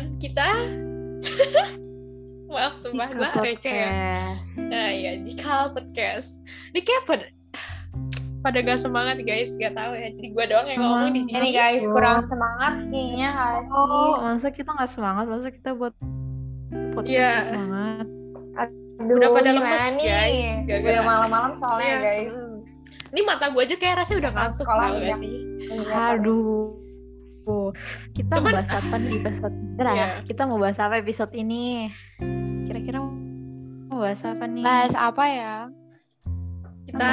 dengan 0.00 0.16
kita 0.16 0.48
maaf 2.50 2.74
sumpah 2.82 3.08
gue 3.08 3.30
receh 3.44 3.70
ya 3.70 3.92
nah 4.58 4.88
ya 4.90 5.20
jika 5.22 5.70
podcast 5.70 6.40
ini 6.72 6.80
kayak 6.80 7.02
pada 7.06 7.26
pada 8.44 8.58
gak 8.58 8.80
semangat 8.80 9.20
guys 9.20 9.54
gak 9.54 9.76
tahu 9.76 9.92
ya 9.92 10.08
jadi 10.10 10.28
gue 10.32 10.44
doang 10.48 10.66
yang 10.66 10.80
ngomong 10.80 11.12
di 11.12 11.22
sini 11.22 11.36
Ini 11.36 11.50
guys 11.52 11.84
kurang 11.84 12.24
semangat 12.26 12.74
kayaknya 12.88 13.28
gak 13.30 13.52
sih? 13.62 13.76
Oh, 13.76 14.16
masa 14.18 14.48
kita 14.48 14.70
nggak 14.72 14.90
semangat? 14.90 15.24
Masa 15.28 15.48
kita 15.50 15.70
buat 15.72 15.92
podcast 16.90 17.20
nggak 17.44 17.60
semangat? 17.60 18.06
Aduh, 19.00 19.14
udah 19.16 19.28
pada 19.30 19.50
lemes, 19.50 19.84
nih? 19.96 20.04
guys, 20.06 20.50
gara-gara- 20.66 20.92
Udah 20.92 21.04
malam-malam 21.06 21.52
soalnya 21.54 21.86
Iya, 21.86 21.96
guys. 22.00 22.32
ini 23.10 23.20
mata 23.22 23.44
gue 23.48 23.60
aja 23.60 23.76
kayak 23.76 23.94
rasanya 23.98 24.18
udah 24.18 24.32
ngantuk 24.32 24.56
sekolah 24.58 24.86
ya. 24.88 24.98
gak 25.06 25.18
sih 25.20 25.36
Aduh. 25.86 26.66
Tuh, 27.40 27.72
kita 28.12 28.36
Cuman- 28.36 28.52
mau 28.52 28.56
bahas 28.60 28.70
apa 28.70 28.94
nih 28.96 29.12
episode 29.18 29.56
ya, 29.74 29.90
Iya. 29.90 30.06
kita 30.24 30.42
mau 30.44 30.58
bahas 30.58 30.78
apa 30.78 30.94
episode 30.96 31.32
ini? 31.32 31.88
Kira-kira 32.66 32.98
mau 33.86 33.98
bahas 33.98 34.20
apa 34.20 34.44
nih? 34.44 34.62
Bahas 34.62 34.92
apa 34.92 35.24
ya? 35.26 35.54
kita 36.82 37.06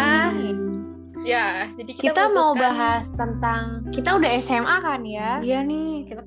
ya 1.21 1.69
jadi 1.75 1.91
kita, 1.93 2.01
Kita 2.09 2.23
mau 2.33 2.49
bahas 2.53 3.13
tentang 3.13 3.85
kita 3.89 4.17
udah 4.17 4.31
SMA 4.37 4.75
kan 4.79 5.01
ya? 5.03 5.37
Iya 5.37 5.61
nih, 5.61 6.07
kita 6.07 6.21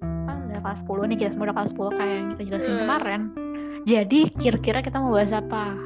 kan 0.00 0.36
udah 0.46 0.58
kelas 0.58 0.80
10 0.82 1.04
nih, 1.04 1.16
kita 1.16 1.30
semua 1.30 1.46
udah 1.46 1.56
kelas 1.58 1.70
10 1.70 1.90
kayak 1.92 2.14
yang 2.14 2.28
kita 2.32 2.42
jelasin 2.46 2.70
Hmm. 2.70 2.80
kemarin. 2.80 3.20
Jadi 3.84 4.20
kira-kira 4.34 4.78
kita 4.80 4.96
mau 4.98 5.12
bahas 5.12 5.30
apa? 5.30 5.76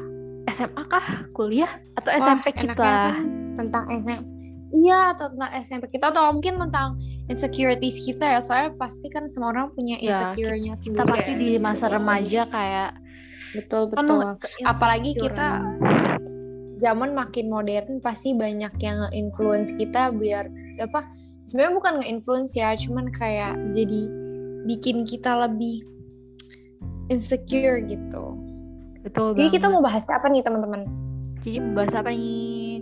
SMA 0.48 0.82
kah? 0.84 1.06
Kuliah? 1.30 1.70
Atau 1.94 2.10
Wah, 2.10 2.18
SMP 2.18 2.46
enaknya 2.50 2.62
kita? 2.64 2.82
kan 2.82 3.14
tentang 3.56 3.84
SMP. 3.92 4.22
Iya, 4.72 5.00
atau 5.12 5.26
tentang 5.28 5.50
SMP 5.58 5.84
kita 5.90 6.06
atau 6.08 6.22
mungkin 6.30 6.54
tentang 6.58 6.88
insecurities 7.26 8.02
kita 8.02 8.26
ya. 8.28 8.40
Soalnya 8.40 8.74
pasti 8.74 9.06
kan 9.06 9.28
semua 9.28 9.50
orang 9.50 9.70
punya 9.70 9.96
Ya, 9.96 10.32
insecure-nya 10.32 10.74
Kita 10.74 11.02
sendiri. 11.02 11.12
pasti 11.12 11.32
di 11.34 11.48
masa 11.58 11.84
betul. 11.84 11.94
remaja 11.96 12.42
kayak 12.48 12.90
Betul, 13.52 13.82
penuh 13.90 14.20
betul. 14.32 14.64
Apalagi 14.64 15.12
kita 15.14 15.48
zaman 16.74 17.12
makin 17.12 17.46
modern 17.46 18.00
pasti 18.00 18.32
banyak 18.32 18.72
yang 18.76 18.96
nge-influence 19.02 19.70
kita 19.72 20.08
biar 20.10 20.48
apa 20.78 21.04
sebenarnya 21.42 21.74
bukan 21.76 21.94
nge-influence 22.00 22.52
ya 22.52 22.72
cuman 22.74 23.12
kayak 23.12 23.54
jadi 23.70 24.00
bikin 24.64 25.04
kita 25.04 25.36
lebih 25.38 25.84
insecure 27.08 27.82
gitu 27.82 28.24
Betul 29.02 29.34
jadi 29.34 29.48
kita 29.52 29.66
mau 29.68 29.78
bahas 29.78 30.06
apa 30.08 30.26
nih 30.26 30.40
teman-teman 30.40 30.86
Jadi 31.38 31.58
bahas 31.72 31.92
apa 31.92 32.08
nih? 32.08 32.78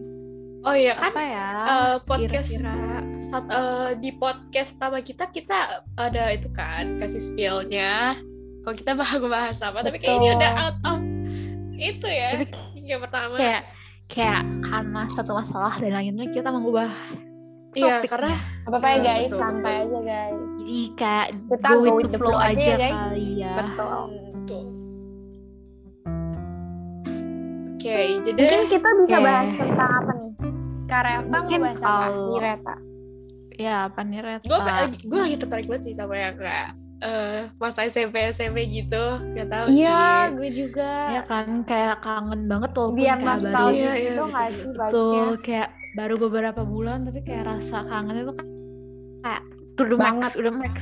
oh 0.62 0.74
iya 0.74 0.94
kan 0.94 1.10
Apa 1.10 1.22
ya? 1.22 1.48
eh, 1.58 1.96
podcast 2.02 2.50
Kira-kira 2.52 2.72
saat 3.12 3.46
eh, 3.46 3.90
di 3.96 4.10
podcast 4.12 4.74
pertama 4.74 4.98
kita 5.00 5.24
kita 5.28 5.58
ada 5.94 6.30
itu 6.30 6.48
kan 6.50 6.96
kasih 6.96 7.18
spillnya. 7.18 8.14
Kalau 8.60 8.74
kita 8.74 8.92
bahas 8.92 9.18
bahas 9.26 9.58
apa 9.60 9.80
tapi 9.80 9.96
kayak 9.96 10.16
ini 10.16 10.28
udah 10.32 10.52
out 10.60 10.76
of 10.86 11.00
itu 11.74 12.04
ya 12.04 12.36
Tapi 12.36 12.52
yang 12.84 13.00
pertama. 13.00 13.34
kayak 13.34 13.62
kayak 14.06 14.42
karena 14.62 15.02
satu 15.08 15.32
masalah 15.32 15.72
dan 15.76 15.92
lainnya 15.92 16.28
kita 16.28 16.50
mengubah 16.50 16.92
iya 17.72 18.02
karena 18.02 18.34
apa 18.66 18.76
apa 18.76 18.86
ya 18.86 18.92
Betul, 18.92 19.06
guys? 19.06 19.22
betul, 19.24 19.38
santai 19.38 19.72
betul. 19.72 19.86
aja 19.86 20.00
guys. 20.02 20.40
Jadi 20.52 20.78
kayak 20.92 21.26
Kita 21.30 21.68
go 21.68 21.78
with 21.78 21.94
with 21.96 22.10
the 22.10 22.18
flow 22.18 22.28
flow 22.28 22.40
aja 22.42 22.50
aja 22.52 22.66
ya, 22.66 22.76
guys. 22.76 22.98
kali 23.00 23.26
ya. 23.38 23.52
betul. 23.56 24.06
Betul. 24.34 24.64
Oke 27.70 27.96
jadi 28.20 28.36
mungkin 28.36 28.62
kita 28.68 28.88
bisa 28.98 29.16
Oke. 29.16 29.24
bahas 29.24 29.48
tentang 29.56 29.90
apa 29.94 30.12
nih? 30.14 30.32
Kareta 30.84 31.22
mau 31.24 31.38
Mungkin 31.40 31.60
bahas 31.62 31.78
apa? 31.78 31.88
Kalau- 31.88 32.26
nih 32.26 32.38
Reta 32.40 32.74
Ya, 33.60 33.76
apa 33.84 34.00
nih 34.00 34.18
Reta? 34.18 34.46
gue 34.46 34.56
lagi 34.58 34.98
gue 35.04 35.20
lagi 35.20 35.36
tertarik 35.36 35.66
banget 35.68 35.82
sih 35.84 35.94
sama 35.94 36.16
yang 36.16 36.32
kayak 36.34 36.72
eh 36.98 37.48
masa 37.56 37.84
SMP 37.84 38.28
SMP 38.30 38.64
gitu 38.66 39.04
gak 39.30 39.48
tahu 39.48 39.66
iya 39.68 40.00
sih 40.26 40.34
gue 40.34 40.48
juga 40.54 40.92
Ya 41.10 41.22
kan 41.22 41.46
kayak 41.62 42.00
kangen 42.00 42.44
banget 42.46 42.70
tuh 42.72 42.88
biar 42.90 43.16
nostalgia 43.18 43.68
Iya, 43.70 43.92
iya, 43.94 44.10
gitu 44.10 44.22
betul, 44.22 44.28
nggak 44.30 44.48
sih 44.50 44.64
tuh 44.90 45.36
kayak 45.38 45.68
baru 45.90 46.14
beberapa 46.18 46.62
bulan 46.62 47.04
tapi 47.04 47.20
kayak 47.20 47.44
rasa 47.46 47.84
kangen 47.84 48.16
itu 48.18 48.32
kan 48.32 48.46
kayak 49.20 49.42
to 49.74 49.82
the 49.82 49.94
Banget. 49.94 50.20
max, 50.22 50.32
udah 50.34 50.52
max. 50.54 50.74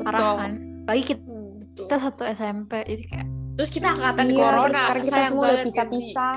Parah 0.00 0.20
kan? 0.38 0.52
Lagi 0.84 1.02
kita, 1.06 1.22
Hmm, 1.22 1.50
betul. 1.56 1.84
kita 1.86 1.96
satu 1.98 2.22
SMP 2.26 2.72
jadi 2.82 3.04
kayak 3.06 3.28
terus 3.54 3.70
kita 3.70 3.88
angkatan 3.90 4.26
Iya, 4.26 4.36
corona 4.42 4.80
sekarang 4.82 5.04
kita 5.04 5.20
semua 5.24 5.44
udah 5.46 5.62
pisah-pisah 5.62 6.34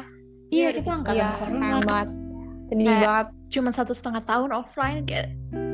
iya 0.47 0.47
Iya, 0.49 0.67
kita 0.69 0.79
udah 0.81 0.95
angkatan 0.95 1.15
Iya, 1.17 1.27
corona. 1.33 2.01
Sedih 2.67 2.83
Kayak- 2.85 2.99
banget. 3.01 3.27
cuma 3.47 3.69
satu 3.71 3.91
setengah 3.91 4.21
tahun 4.21 4.49
offline 4.51 5.01
kayak 5.01 5.31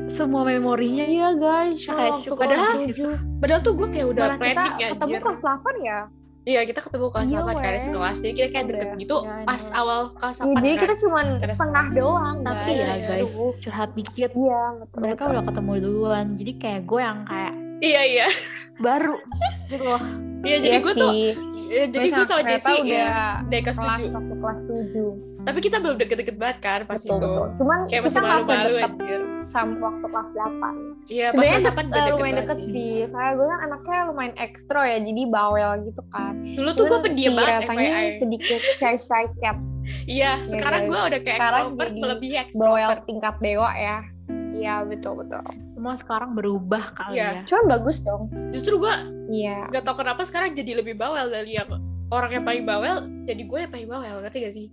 semua 0.10 0.46
memorinya 0.46 1.02
Iya 1.04 1.34
guys, 1.34 1.82
Kayak 1.82 1.90
cuma 1.90 2.04
waktu 2.14 2.34
Padahal- 2.36 2.78
7. 2.78 3.18
padahal 3.40 3.62
tuh 3.62 3.74
gue 3.74 3.88
kayak 3.90 4.08
udah 4.08 4.24
Malah 4.24 4.36
kita 4.36 4.46
planning 4.46 4.74
ya 4.78 4.88
ketemu 4.94 5.14
kelas 5.18 5.40
8 5.42 5.76
ya. 5.82 6.00
Iya 6.44 6.62
kita 6.64 6.80
ketemu 6.82 7.06
kelas 7.10 7.26
Iya, 7.26 7.40
8 7.40 7.56
kan 7.56 7.72
weh. 7.72 7.80
sekelas 7.82 8.18
Jadi 8.20 8.34
kita 8.36 8.48
kayak 8.52 8.66
deket 8.70 8.90
gitu 9.00 9.18
Ya, 9.18 9.36
Pas 9.44 9.64
ini. 9.64 9.74
awal 9.74 10.00
kelas 10.14 10.36
8 10.38 10.44
Ya, 10.44 10.54
jadi 10.60 10.70
kan 10.70 10.84
kita 10.84 10.96
cuma 11.00 11.20
Ada 11.40 11.54
setengah 11.56 11.86
doang 11.94 12.36
tapi 12.44 12.70
guys. 12.70 12.78
ya 12.78 12.86
guys 12.86 13.08
Aduh. 13.26 13.54
curhat 13.58 13.90
dikit 13.94 14.32
Iya, 14.36 14.62
betul. 14.78 14.98
mereka 15.00 15.18
betul. 15.18 15.32
udah 15.32 15.44
ketemu 15.46 15.72
duluan 15.80 16.26
jadi 16.36 16.52
kayak 16.60 16.82
gue 16.84 17.00
yang 17.02 17.20
kayak 17.24 17.54
Iya 17.82 18.02
iya 18.06 18.28
baru 18.78 19.16
gitu 19.66 19.84
loh 19.84 20.02
Iya 20.42 20.58
jadi 20.60 20.70
Iya 20.70 20.84
gue 20.84 20.94
tuh 20.94 21.12
sih. 21.74 21.80
eh, 21.80 21.88
Jadi 21.90 22.08
gue 22.08 22.24
sama 22.24 22.38
udah 22.40 22.60
ya 22.86 23.18
Dari 23.44 23.62
kelas 23.62 23.78
kelas 23.78 24.00
7 24.00 24.14
waktu 24.14 24.34
kelas 24.38 24.60
7. 24.94 25.44
Tapi 25.44 25.60
kita 25.60 25.78
belum 25.78 25.96
deket-deket 25.98 26.36
banget 26.38 26.58
kan 26.60 26.80
Pas 26.84 26.96
Betul, 26.96 27.10
itu 27.10 27.26
betul. 27.26 27.48
Cuman 27.58 27.78
Kayak 27.84 28.02
kita 28.02 28.20
masih 28.22 28.46
sedekat 28.46 28.92
anjir 28.94 29.22
sama 29.44 29.74
waktu 29.82 30.06
kelas 30.06 30.30
8. 30.32 31.04
Iya 31.04 31.26
pas 31.26 31.32
Sebenarnya 31.34 31.52
kelas 31.52 31.66
dek- 31.66 31.76
8 31.76 31.84
udah 31.84 32.00
deket 32.00 32.14
lumayan 32.14 32.36
deket 32.38 32.58
sih 32.58 32.72
sih. 32.72 32.94
Soalnya 33.06 33.32
gue 33.34 33.46
kan 33.46 33.60
anaknya 33.62 33.98
lumayan 34.08 34.36
ekstro 34.38 34.82
ya, 34.82 34.98
jadi 34.98 35.22
bawel 35.28 35.72
gitu 35.84 36.02
kan. 36.08 36.34
Dulu 36.40 36.70
tuh 36.72 36.84
gue 36.86 37.00
pendiam 37.02 37.32
si 37.32 37.38
banget 37.38 37.54
Retanya 37.60 37.84
FYI 37.84 38.08
sedikit 38.14 38.60
shy 38.72 38.96
shy 38.98 39.24
cat, 39.36 39.58
Iya 40.06 40.32
sekarang 40.46 40.82
gue 40.88 40.96
udah 40.96 41.20
kayak 41.20 41.40
extrovert 41.42 41.92
jadi 41.92 42.00
Melebihi 42.00 42.36
bawel 42.56 42.90
tingkat 43.04 43.36
dewa 43.42 43.70
ya. 43.76 43.98
Iya 44.54 44.74
betul 44.86 45.20
betul. 45.20 45.44
Semua 45.84 46.00
sekarang 46.00 46.32
berubah 46.32 46.96
kali 46.96 47.20
Iya. 47.20 47.28
ya 47.30 47.42
Cuman 47.44 47.66
bagus 47.70 48.00
dong. 48.00 48.32
Justru 48.50 48.80
gue 48.80 48.96
Iya. 49.30 49.68
gak 49.68 49.84
tau 49.84 49.94
kenapa 49.94 50.24
sekarang 50.24 50.56
jadi 50.56 50.80
lebih 50.80 50.96
bawel 50.96 51.28
Dari 51.28 51.54
yang 51.54 51.68
orang 52.08 52.32
yang 52.32 52.44
paling 52.44 52.64
bawel 52.64 52.96
Jadi 53.22 53.44
gue 53.44 53.60
yang 53.60 53.68
paling 53.70 53.86
bawel 53.86 54.16
Ngerti 54.18 54.38
gak 54.40 54.54
sih? 54.54 54.68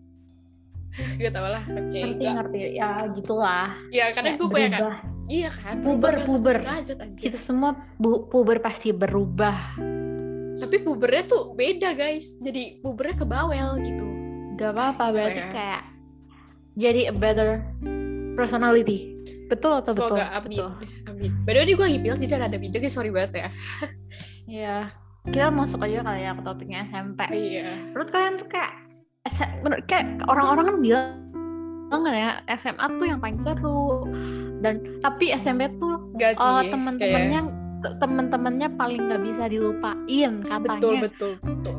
gak 1.19 1.33
tau 1.33 1.47
lah 1.47 1.67
Oke 1.67 1.99
ngerti 1.99 2.15
enggak. 2.17 2.35
ngerti 2.37 2.59
ya 2.73 2.91
gitulah 3.11 3.69
Iya 3.89 4.05
karena 4.13 4.31
gue 4.33 4.47
punya 4.47 4.69
kan 4.69 4.79
berubah. 4.79 4.97
Iya 5.27 5.49
kan 5.49 5.75
Puber, 5.81 6.15
puber. 6.25 6.57
derajat, 6.61 6.99
kita 7.15 7.39
semua 7.39 7.71
bu- 7.97 8.27
puber 8.27 8.59
pasti 8.59 8.91
berubah 8.91 9.75
Tapi 10.57 10.77
pubernya 10.81 11.23
tuh 11.25 11.43
beda 11.53 11.91
guys 11.93 12.39
Jadi 12.39 12.79
pubernya 12.79 13.17
ke 13.17 13.27
bawel 13.27 13.79
gitu 13.81 14.07
gak 14.55 14.71
apa-apa 14.71 15.05
berarti 15.11 15.41
ya? 15.41 15.51
kayak 15.51 15.83
jadi 16.73 17.11
a 17.11 17.13
better 17.13 17.67
personality 18.33 19.10
betul 19.51 19.73
atau 19.83 19.93
betul 19.93 20.17
Semoga 20.17 20.27
amin 20.37 20.51
betul. 20.55 20.71
Amin 21.11 21.31
By 21.45 21.51
the 21.53 21.59
way 21.59 21.65
ini 21.67 21.73
gue 21.75 21.87
lagi 21.87 21.99
pilih 22.01 22.19
Jadi 22.23 22.35
ada 22.39 22.59
bidang 22.59 22.83
Sorry 22.87 23.11
banget 23.11 23.33
ya. 23.35 23.49
Iya. 24.51 24.77
Kita 25.31 25.53
masuk 25.53 25.85
aja 25.85 26.01
kali 26.01 26.25
ya 26.25 26.33
ke 26.33 26.43
topiknya 26.43 26.81
SMP. 26.89 27.21
Iya. 27.31 27.69
Menurut 27.93 28.09
kalian 28.11 28.35
tuh 28.41 28.49
kayak 28.49 28.73
menurut 29.61 29.85
kayak 29.85 30.07
orang-orang 30.27 30.65
kan 30.65 30.77
bilang 30.81 31.07
kan 31.93 32.03
ya 32.09 32.31
SMA 32.57 32.87
tuh 32.89 33.07
yang 33.07 33.21
paling 33.21 33.39
seru. 33.45 34.09
Dan 34.65 34.75
tapi 35.05 35.33
SMP 35.37 35.69
tuh 35.77 36.15
Gak 36.17 36.35
sih 36.35 36.43
oh, 36.43 36.61
kayak- 36.61 36.73
teman-temannya 36.73 37.41
teman-temannya 37.81 38.69
paling 38.77 39.09
nggak 39.09 39.23
bisa 39.25 39.45
dilupain 39.49 40.33
katanya. 40.45 40.69
Betul 40.69 40.95
betul 41.05 41.33
betul. 41.41 41.77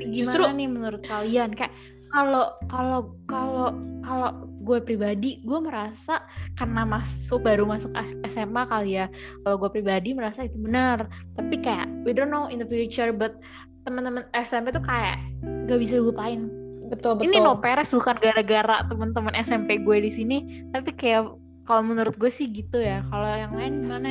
Gimana 0.00 0.16
Justru- 0.20 0.52
nih 0.56 0.68
menurut 0.68 1.02
kalian? 1.04 1.56
Kayak 1.56 1.72
kalau 2.12 2.52
kalau 2.68 3.00
kalau 3.24 3.68
kalau 4.04 4.30
gue 4.62 4.78
pribadi 4.80 5.42
gue 5.42 5.58
merasa 5.58 6.22
karena 6.56 6.86
masuk 6.86 7.42
baru 7.42 7.66
masuk 7.66 7.90
SMA 8.30 8.62
kali 8.70 9.02
ya 9.02 9.06
kalau 9.42 9.56
gue 9.58 9.70
pribadi 9.82 10.14
merasa 10.14 10.46
itu 10.46 10.56
benar. 10.56 11.10
Tapi 11.34 11.58
kayak 11.60 11.90
we 12.06 12.14
don't 12.14 12.30
know 12.30 12.46
in 12.46 12.62
the 12.62 12.68
future 12.68 13.10
but 13.10 13.36
teman-teman 13.82 14.22
SMP 14.34 14.70
tuh 14.70 14.82
kayak 14.82 15.18
gak 15.66 15.78
bisa 15.82 15.98
dilupain. 15.98 16.46
Betul 16.92 17.16
betul. 17.18 17.32
ini 17.32 17.40
no 17.40 17.56
peres 17.56 17.90
bukan 17.90 18.20
gara-gara 18.20 18.84
teman-teman 18.86 19.32
SMP 19.40 19.80
gue 19.80 19.96
di 20.04 20.12
sini 20.12 20.38
tapi 20.76 20.92
kayak 20.92 21.34
kalau 21.66 21.82
menurut 21.86 22.14
gue 22.18 22.30
sih 22.30 22.50
gitu 22.50 22.78
ya. 22.78 23.02
Kalau 23.08 23.26
yang 23.26 23.54
lain 23.54 23.72
gimana? 23.86 24.08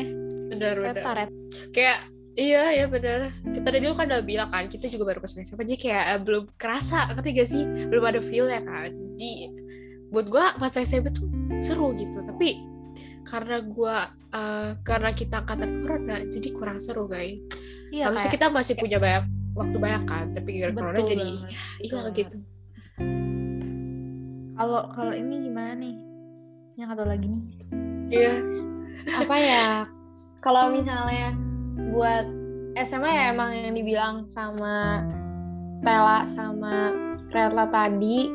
Benar 0.52 0.76
benar. 0.80 1.18
Kayak 1.76 1.98
iya 2.40 2.64
ya 2.74 2.86
benar. 2.88 3.36
Kita 3.52 3.68
dari 3.70 3.84
dulu 3.84 3.96
kan 4.00 4.08
udah 4.08 4.24
bilang 4.24 4.50
kan 4.50 4.72
kita 4.72 4.88
juga 4.88 5.14
baru 5.14 5.20
pas 5.24 5.36
SMA 5.36 5.64
jadi 5.68 5.80
kayak 5.80 6.06
eh, 6.16 6.20
belum 6.24 6.44
kerasa 6.56 7.12
ngerti 7.12 7.30
gak 7.38 7.50
sih? 7.50 7.64
Belum 7.92 8.04
ada 8.08 8.20
feel 8.24 8.48
ya 8.48 8.64
kan. 8.64 8.92
Jadi 8.92 9.32
buat 10.12 10.28
gua 10.28 10.54
pas 10.56 10.72
SMP 10.72 11.10
tuh 11.10 11.26
seru 11.60 11.96
gitu 11.96 12.20
tapi 12.22 12.62
karena 13.24 13.64
gua 13.64 13.96
eh, 14.30 14.76
karena 14.82 15.12
kita 15.12 15.42
angkatan 15.42 15.82
corona 15.82 16.20
jadi 16.28 16.50
kurang 16.52 16.78
seru 16.78 17.08
guys 17.08 17.40
Iya, 17.90 18.08
harusnya 18.08 18.28
kayak- 18.30 18.36
kita 18.38 18.48
masih 18.50 18.74
punya 18.76 18.98
banyak 18.98 19.24
waktu 19.52 19.78
banyak 19.78 20.04
kan 20.06 20.26
tapi 20.32 20.50
gara 20.58 20.72
corona 20.72 21.00
jadi 21.02 21.24
hilang 21.24 21.44
betul 21.82 22.06
gitu 22.14 22.38
Kalau 24.54 24.94
kalau 24.94 25.10
ini 25.12 25.42
gimana 25.42 25.74
nih? 25.74 25.96
Yang 26.78 26.90
atau 26.94 27.06
lagi 27.06 27.26
nih? 27.26 27.44
iya 28.12 28.34
apa 29.10 29.36
ya? 29.36 29.68
Kalau 30.38 30.70
misalnya 30.70 31.34
buat 31.90 32.26
SMA 32.78 33.10
ya 33.10 33.24
emang 33.32 33.52
yang 33.52 33.74
dibilang 33.74 34.16
sama 34.28 35.02
Tela 35.82 36.30
sama 36.30 36.94
Retla 37.28 37.66
tadi 37.68 38.30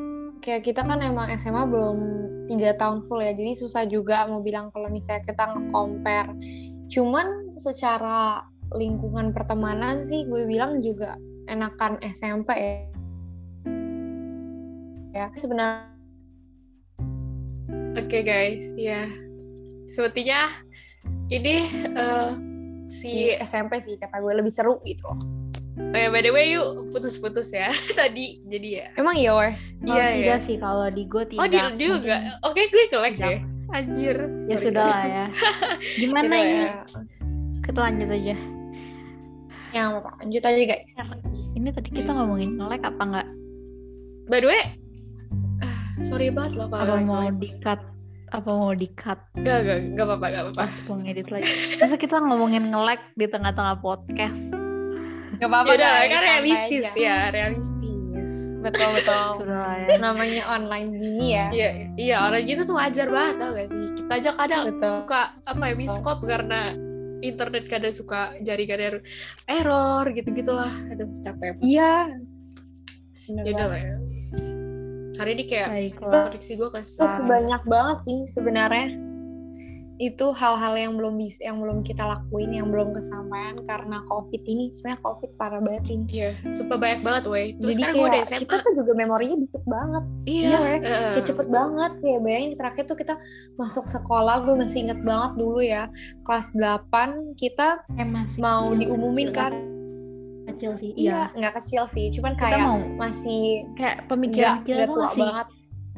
kayak 0.46 0.62
kita 0.62 0.86
kan 0.86 1.02
emang 1.02 1.26
SMA 1.34 1.66
belum 1.66 1.98
tiga 2.46 2.78
tahun 2.78 3.02
full 3.10 3.18
ya 3.18 3.34
jadi 3.34 3.50
susah 3.58 3.82
juga 3.90 4.30
mau 4.30 4.38
bilang 4.38 4.70
kalau 4.70 4.86
misalnya 4.86 5.26
kita 5.26 5.42
nge-compare. 5.42 6.30
Cuman 6.86 7.58
secara 7.58 8.46
lingkungan 8.70 9.34
pertemanan 9.34 10.06
sih 10.06 10.22
gue 10.22 10.46
bilang 10.46 10.78
juga 10.86 11.18
enakan 11.50 11.98
SMP 12.06 12.54
ya. 12.54 12.78
Ya 15.10 15.26
sebenarnya 15.34 15.90
Oke 17.96 18.22
guys, 18.22 18.70
ya. 18.78 19.08
Sepertinya 19.90 20.46
ini 21.26 21.66
eh, 21.90 22.32
si 22.86 23.10
di 23.10 23.34
SMP 23.42 23.82
sih 23.82 23.98
kata 23.98 24.22
gue 24.22 24.30
lebih 24.38 24.52
seru 24.54 24.78
gitu 24.86 25.10
loh 25.10 25.35
oh 25.86 25.98
ya 25.98 26.08
by 26.08 26.20
the 26.20 26.30
way 26.30 26.50
yuk 26.50 26.64
putus-putus 26.90 27.50
ya 27.50 27.68
tadi 27.98 28.42
jadi 28.44 28.68
ya. 28.70 28.86
emang 28.96 29.14
iya 29.14 29.32
Oh, 29.32 29.42
Iya, 29.86 30.06
tidak 30.10 30.18
iya. 30.18 30.36
sih 30.42 30.56
kalau 30.56 30.88
di 30.88 31.04
gue 31.04 31.22
tidak. 31.28 31.38
Oh 31.38 31.46
di 31.46 31.54
dia 31.54 31.68
juga. 31.76 32.16
Oke 32.42 32.66
gue 32.66 32.84
kelek 32.88 33.14
ya. 33.16 33.38
Anjir. 33.68 34.16
Ya 34.44 34.56
sudah 34.56 34.82
lah 34.84 35.04
ya. 35.04 35.24
Gimana 36.00 36.26
Gitu 36.26 36.34
ini? 36.34 36.58
ya. 36.58 36.72
Kita 37.62 37.78
lanjut 37.80 38.08
aja. 38.10 38.34
yang 39.70 39.88
apa 39.94 40.08
lanjut 40.16 40.40
aja 40.40 40.62
guys 40.64 40.94
Ini 41.52 41.68
tadi 41.70 41.90
kita 41.92 42.08
ngomongin 42.10 42.56
nge-lag 42.56 42.80
apa 42.80 43.02
enggak? 43.04 43.28
By 44.26 44.40
the 44.40 44.48
way, 44.48 44.62
sorry 46.02 46.32
banget 46.32 46.56
loh 46.56 46.66
kalau 46.66 46.82
Apa 46.82 46.94
like- 46.96 47.06
mau 47.06 47.20
di-cut? 47.30 47.80
Apa 48.26 48.50
mau 48.50 48.72
di-cut? 48.72 49.18
Gak, 49.38 49.58
gak, 49.62 49.78
gak 49.94 50.04
apa-apa, 50.04 50.26
gak 50.26 50.42
apa-apa. 50.50 50.92
Ngedit 50.98 51.28
lagi. 51.30 51.52
Masa 51.76 51.94
kita 51.94 52.16
ngomongin 52.18 52.72
nge-lag 52.72 52.98
di 53.14 53.26
tengah-tengah 53.28 53.78
podcast? 53.78 54.65
Gak 55.36 55.46
apa-apa 55.46 55.72
Ya 55.72 55.78
kan 55.78 55.86
santai 55.86 56.20
realistis 56.22 56.84
aja. 56.88 56.98
ya, 56.98 57.18
realistis. 57.30 58.32
betul 58.58 58.88
betul 58.92 59.46
ya. 59.86 59.96
namanya 59.96 60.42
online 60.48 60.88
gini 60.92 61.26
ya 61.30 61.46
Iya, 61.50 61.70
iya 61.94 62.16
orang 62.20 62.42
gitu 62.42 62.64
tuh 62.64 62.74
wajar 62.74 63.06
banget 63.06 63.34
tau 63.36 63.50
gak 63.52 63.68
sih? 63.68 63.86
Kita 63.94 64.12
aja 64.12 64.30
kadang 64.34 64.62
Betul. 64.72 64.90
suka 64.92 65.20
apa 65.40 65.64
ya 65.64 65.74
miskop 65.74 66.18
karena 66.20 66.60
internet 67.18 67.64
kadang 67.64 67.90
suka 67.90 68.34
jaringan 68.40 68.80
er- 68.80 69.04
error 69.46 70.04
gitu-gitulah. 70.08 70.72
Aduh 70.88 71.06
capek. 71.16 71.54
iya 71.60 72.10
Ya 73.26 73.42
udah 73.48 73.66
lah 73.66 73.80
ya. 73.80 73.94
Hari 75.16 75.30
ini 75.32 75.44
kayak 75.46 75.68
Baiklah. 75.68 76.24
koneksi 76.28 76.52
gue 76.52 76.68
terus 76.72 76.90
kesal. 76.92 77.24
banyak 77.24 77.62
banget 77.64 77.98
sih 78.02 78.18
sebenarnya 78.28 78.86
itu 79.98 80.26
hal-hal 80.30 80.74
yang 80.74 80.92
belum 80.94 81.16
bisa 81.16 81.40
yang 81.40 81.56
belum 81.56 81.80
kita 81.80 82.02
lakuin 82.02 82.50
yang 82.50 82.68
belum 82.68 82.92
kesampaian 82.92 83.56
karena 83.62 84.04
covid 84.04 84.42
ini 84.42 84.68
sebenarnya 84.70 85.00
covid 85.00 85.30
parah 85.34 85.58
banget 85.58 85.84
ini 85.90 86.04
Iya, 86.08 86.30
sumpah 86.48 86.76
banyak 86.76 87.00
banget 87.00 87.24
weh. 87.26 87.46
Terus 87.54 87.64
Jadi 87.70 87.80
sekarang 87.82 87.94
gue 87.94 88.06
udah 88.06 88.22
SMA. 88.22 88.40
kita 88.42 88.54
tuh 88.58 88.72
juga 88.74 88.92
memorinya 88.94 89.36
dikit 89.38 89.64
banget 89.64 90.04
Iya, 90.22 90.44
iya, 90.44 90.58
weh. 90.58 90.78
heeh. 90.78 91.12
kayak 91.14 91.26
cepet 91.26 91.46
banget 91.48 91.92
kayak 91.98 92.20
bayangin 92.20 92.50
terakhir 92.54 92.84
tuh 92.84 92.96
kita 92.96 93.14
masuk 93.54 93.84
sekolah 93.86 94.36
gue 94.42 94.54
masih 94.54 94.78
inget 94.82 95.00
banget 95.00 95.32
dulu 95.34 95.60
ya 95.60 95.88
kelas 96.22 96.48
8 96.52 96.92
kita 97.34 97.68
Eh, 97.92 98.04
masih 98.04 98.38
mau 98.38 98.68
kecil, 98.68 98.80
diumumin 98.82 99.28
kecil, 99.28 99.38
kan 99.38 99.52
Kecil 100.46 100.72
sih. 100.78 100.90
iya 100.94 101.10
Iya. 101.26 101.36
nggak 101.36 101.54
kecil 101.56 101.82
sih 101.86 102.06
cuman 102.10 102.32
Kita 102.32 102.42
kayak 102.42 102.60
mau 102.62 102.78
masih 102.96 103.42
kayak 103.74 103.96
pemikiran 104.06 104.56
tuh 104.62 104.86
tua 104.86 105.04
masih 105.06 105.20
banget 105.22 105.46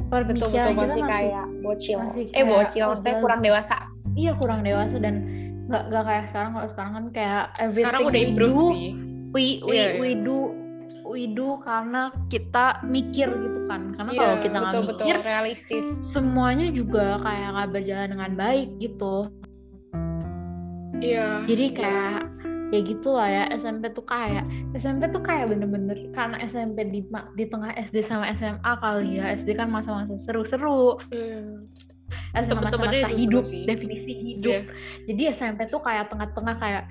pemikiran 0.08 0.24
betul-betul 0.26 0.48
kita 0.50 0.70
masih 0.74 1.02
kayak 1.04 1.46
bocil 1.60 1.96
masih 2.00 2.22
eh 2.22 2.32
kayak 2.32 2.46
bocil 2.46 2.84
maksudnya 2.86 3.08
udah- 3.10 3.22
kurang 3.22 3.40
dewasa 3.40 3.76
iya 4.14 4.32
kurang 4.34 4.60
dewasa 4.62 4.96
dan 4.96 5.14
nggak 5.68 5.82
nggak 5.86 6.04
kayak 6.04 6.24
sekarang 6.26 6.50
kalau 6.50 6.68
sekarang 6.68 6.92
kan 6.92 7.04
kayak 7.12 7.42
everything 7.54 7.76
Sekarang 7.78 8.00
udah 8.02 8.14
we 8.14 8.24
improve 8.24 8.54
do, 8.54 8.66
sih. 8.70 8.86
we 9.28 9.44
we 9.60 9.74
Iya, 9.74 9.84
iya. 9.86 9.98
we 9.98 10.10
do 10.16 10.36
we 11.04 11.22
do 11.28 11.48
karena 11.58 12.02
kita 12.26 12.66
mikir 12.82 13.28
gitu 13.28 13.60
kan 13.64 13.92
karena 13.94 14.10
Iya, 14.10 14.18
kalau 14.18 14.36
kita 14.40 14.56
nggak 14.58 14.74
mikir 14.88 15.16
realistis 15.22 15.86
semuanya 16.10 16.68
juga 16.70 17.20
kayak 17.20 17.48
nggak 17.50 17.68
berjalan 17.70 18.08
dengan 18.10 18.32
baik 18.34 18.68
gitu 18.78 19.16
Iya. 20.98 21.28
jadi 21.44 21.64
iya. 21.64 21.76
kayak 21.76 22.20
ya 22.68 22.80
gitu 22.84 23.16
lah 23.16 23.28
ya 23.28 23.44
SMP 23.56 23.88
tuh 23.92 24.04
kayak 24.04 24.44
SMP 24.76 25.08
tuh 25.08 25.24
kayak 25.24 25.48
bener-bener 25.48 25.96
karena 26.12 26.36
SMP 26.44 26.84
di 26.88 27.00
di 27.34 27.44
tengah 27.48 27.72
SD 27.72 28.04
sama 28.04 28.28
SMA 28.32 28.72
kali 28.78 29.16
ya 29.16 29.36
SD 29.36 29.56
kan 29.56 29.72
masa-masa 29.72 30.14
seru-seru 30.24 31.00
Hmm. 31.08 31.64
SMA 32.32 32.60
masa-masa 32.64 33.08
hidup 33.12 33.44
sih. 33.44 33.68
definisi 33.68 34.12
hidup 34.12 34.64
Iya. 34.64 34.72
jadi 35.08 35.22
SMP 35.32 35.68
tuh 35.68 35.80
kayak 35.80 36.08
tengah-tengah 36.08 36.56
kayak 36.56 36.84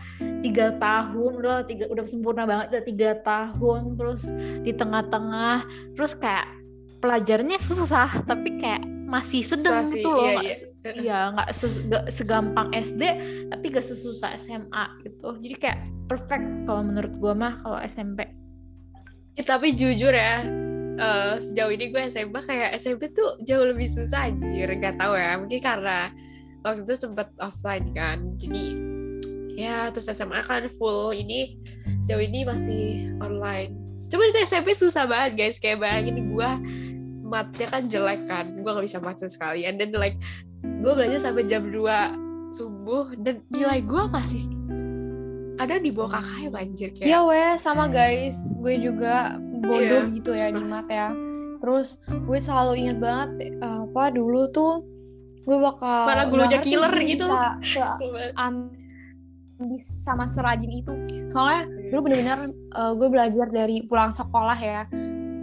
tiga 0.45 0.77
tahun 0.77 1.31
udah 1.41 1.65
tiga 1.65 1.85
udah 1.89 2.05
sempurna 2.05 2.45
banget 2.45 2.65
udah 2.73 2.83
tiga 2.85 3.09
tahun 3.25 3.97
terus 3.97 4.21
di 4.61 4.73
tengah-tengah 4.73 5.65
terus 5.97 6.13
kayak 6.17 6.45
pelajarnya 7.01 7.57
susah 7.65 8.09
tapi 8.25 8.61
kayak 8.61 8.81
masih 9.07 9.41
sedang 9.41 9.85
gitu 9.87 10.09
loh 10.09 10.25
iya, 10.25 10.41
iya. 10.41 10.55
Iya 10.85 11.35
nggak 11.35 11.49
nggak 11.89 12.05
segampang 12.13 12.69
SD 12.71 13.01
tapi 13.51 13.65
gak 13.75 13.85
sesusah 13.87 14.39
SMA 14.39 14.85
gitu 15.03 15.35
jadi 15.41 15.55
kayak 15.59 15.79
perfect 16.07 16.45
kalau 16.63 16.81
menurut 16.85 17.11
gua 17.19 17.33
mah 17.35 17.53
kalau 17.65 17.79
SMP 17.83 18.23
Ya, 19.37 19.45
tapi 19.45 19.77
jujur 19.77 20.09
ya, 20.09 20.41
eh, 20.97 21.33
sejauh 21.37 21.69
ini 21.69 21.93
gue 21.93 22.01
SMA 22.09 22.41
kayak 22.41 22.73
SMP 22.73 23.13
tuh 23.13 23.37
jauh 23.45 23.69
lebih 23.69 23.85
susah 23.85 24.33
anjir. 24.33 24.65
Gak 24.81 24.97
tahu 24.97 25.13
ya, 25.13 25.37
mungkin 25.37 25.61
karena 25.61 26.09
waktu 26.65 26.81
itu 26.89 26.97
sempet 26.97 27.29
offline 27.37 27.93
kan. 27.93 28.33
Jadi 28.41 28.73
ya 29.57 29.93
terus 29.93 30.09
SMA 30.09 30.41
kan 30.41 30.65
full 30.81 31.13
ini 31.13 31.61
sejauh 32.01 32.25
ini 32.25 32.49
masih 32.49 33.13
online. 33.21 33.77
Cuma 34.09 34.25
itu 34.25 34.41
SMP 34.41 34.73
susah 34.73 35.05
banget 35.05 35.37
guys. 35.37 35.61
Kayak 35.61 35.85
bayangin 35.85 36.33
gue 36.33 36.51
matnya 37.21 37.67
kan 37.69 37.85
jelek 37.85 38.25
kan. 38.25 38.57
Gue 38.65 38.73
gak 38.73 38.85
bisa 38.89 38.97
baca 38.97 39.25
sekali. 39.29 39.69
And 39.69 39.77
then 39.77 39.93
like 39.93 40.17
gue 40.81 40.91
belajar 40.93 41.19
sampai 41.19 41.43
jam 41.49 41.67
2 41.67 42.53
subuh 42.55 43.11
dan 43.19 43.43
nilai 43.51 43.83
gue 43.83 44.03
masih 44.09 44.47
ada 45.57 45.81
di 45.81 45.89
bawah 45.89 46.21
kakaknya 46.21 46.49
anjir 46.53 46.89
kayak. 46.93 47.07
Iya 47.09 47.19
weh 47.25 47.51
sama 47.57 47.89
guys. 47.89 48.53
Gue 48.61 48.77
juga 48.77 49.41
bodoh 49.41 50.05
Iya. 50.05 50.13
gitu 50.13 50.31
ya 50.37 50.47
di 50.53 50.61
mat 50.61 50.85
ya. 50.85 51.09
Terus 51.57 51.97
gue 52.05 52.37
selalu 52.37 52.73
ingat 52.85 52.97
banget 53.01 53.29
eh, 53.57 53.79
apa 53.89 54.13
dulu 54.13 54.47
tuh 54.53 54.85
gue 55.49 55.57
bakal 55.57 56.05
nggak 56.13 56.27
gurunya 56.29 56.59
killer 56.61 56.93
sih 56.93 57.05
gitu. 57.17 57.25
bisa, 57.25 57.97
ambis 58.45 59.87
sama 60.05 60.29
serajin 60.29 60.69
itu. 60.69 60.93
Soalnya 61.33 61.65
dulu 61.89 61.99
bener-bener 62.05 62.53
eh, 62.53 62.91
gue 62.93 63.07
belajar 63.09 63.47
dari 63.49 63.81
pulang 63.89 64.13
sekolah 64.13 64.57
ya 64.61 64.85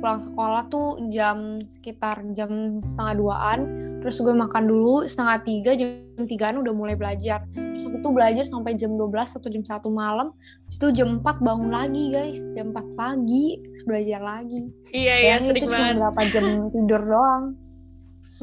pulang 0.04 0.20
sekolah 0.20 0.62
tuh 0.68 0.88
jam 1.08 1.64
sekitar 1.64 2.20
jam 2.37 2.84
setengah 2.84 3.14
duaan 3.16 3.58
terus 4.04 4.20
gue 4.20 4.37
makan 4.37 4.68
dulu 4.68 5.08
setengah 5.08 5.40
tiga 5.40 5.73
jam 5.73 5.96
tigaan 6.28 6.61
udah 6.61 6.76
mulai 6.76 6.92
belajar 6.92 7.40
terus 7.56 7.88
aku 7.88 8.04
tuh 8.04 8.12
belajar 8.12 8.44
sampai 8.44 8.76
jam 8.76 8.92
12 9.00 9.08
atau 9.16 9.49
jam 9.49 9.64
satu 9.64 9.88
malam 9.88 10.37
terus 10.68 10.76
itu 10.76 10.88
jam 11.00 11.25
4 11.25 11.40
bangun 11.40 11.73
lagi 11.73 12.12
guys 12.12 12.37
jam 12.52 12.76
4 12.76 13.00
pagi 13.00 13.64
terus 13.64 13.82
belajar 13.88 14.20
lagi 14.20 14.68
Iya 14.92 15.14
iya 15.16 15.40
Bayangin 15.40 15.49
sering 15.49 15.64
itu 15.64 15.66
cuma 15.66 15.78
banget. 15.80 15.96
berapa 15.96 16.20
jam 16.28 16.44
tidur 16.76 17.02
doang 17.02 17.44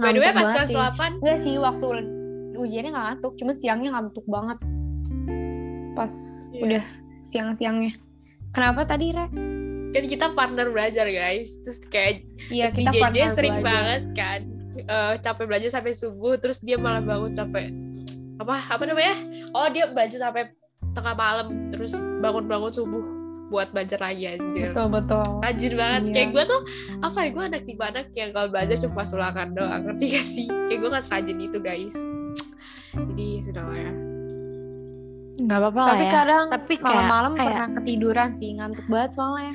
By 0.02 0.10
the 0.12 0.20
way 0.20 0.34
pas 0.34 0.50
kelas 0.50 0.66
sih. 0.66 0.76
8 0.76 1.22
Enggak 1.22 1.38
sih 1.46 1.54
waktu 1.62 1.86
ujiannya 2.58 2.90
nggak 2.90 3.06
ngantuk, 3.06 3.34
cuma 3.38 3.52
siangnya 3.54 3.90
ngantuk 3.94 4.26
banget. 4.26 4.58
Pas 5.94 6.14
Iya. 6.50 6.62
udah 6.66 6.86
siang-siangnya. 7.28 7.94
Kenapa 8.50 8.82
tadi, 8.84 9.14
Re? 9.14 9.26
Kan 9.92 10.04
kita 10.06 10.26
partner 10.32 10.68
belajar 10.68 11.06
guys 11.06 11.60
terus 11.60 11.80
kayak 11.86 12.24
Iya, 12.48 12.68
si 12.68 12.82
kita 12.82 13.10
JJ 13.10 13.18
sering 13.30 13.56
belajar. 13.58 13.68
banget 13.68 14.02
kan 14.14 14.40
eh, 14.78 15.14
capek 15.18 15.46
belajar 15.46 15.70
sampai 15.70 15.92
subuh 15.92 16.36
terus 16.36 16.60
dia 16.60 16.76
malah 16.76 17.00
bangun 17.00 17.32
sampai 17.32 17.76
apa 18.38 18.56
apa 18.58 18.84
namanya 18.84 19.16
oh 19.52 19.68
dia 19.68 19.86
belajar 19.88 20.18
sampai 20.22 20.50
tengah 20.92 21.14
malam 21.14 21.48
terus 21.70 21.92
bangun-bangun 22.18 22.72
subuh 22.72 23.04
buat 23.48 23.68
belajar 23.70 24.00
lagi 24.02 24.32
anjir 24.32 24.72
Betul, 24.72 24.88
betul. 24.90 25.28
rajin 25.40 25.74
banget 25.76 26.02
Iya. 26.02 26.14
kayak 26.14 26.30
gue 26.32 26.44
tuh 26.48 26.62
apa 27.02 27.18
ya 27.18 27.30
gue 27.30 27.44
anak 27.46 27.64
gimana 27.66 28.00
yang 28.14 28.30
kalau 28.32 28.48
belajar 28.48 28.76
cuma 28.78 28.96
pas 28.98 29.12
ulangan 29.12 29.48
doang 29.52 29.82
ngerti 29.86 30.06
gak 30.10 30.26
sih 30.26 30.48
kayak 30.66 30.80
gue 30.80 30.90
gak 30.90 31.04
serajin 31.04 31.38
itu 31.38 31.58
guys 31.60 31.98
jadi 32.94 33.28
sudah 33.42 33.64
lah 33.66 33.78
ya 33.78 33.92
nggak 35.42 35.58
apa-apa 35.58 35.82
Tapi 35.82 35.98
lah 35.98 36.06
ya 36.06 36.12
kadang 36.14 36.46
Tapi 36.50 36.74
malam-malam 36.78 37.32
kayak- 37.34 37.50
pernah 37.50 37.70
ketiduran 37.74 38.30
sih, 38.36 38.50
ngantuk 38.54 38.86
banget 38.86 39.12
soalnya. 39.12 39.54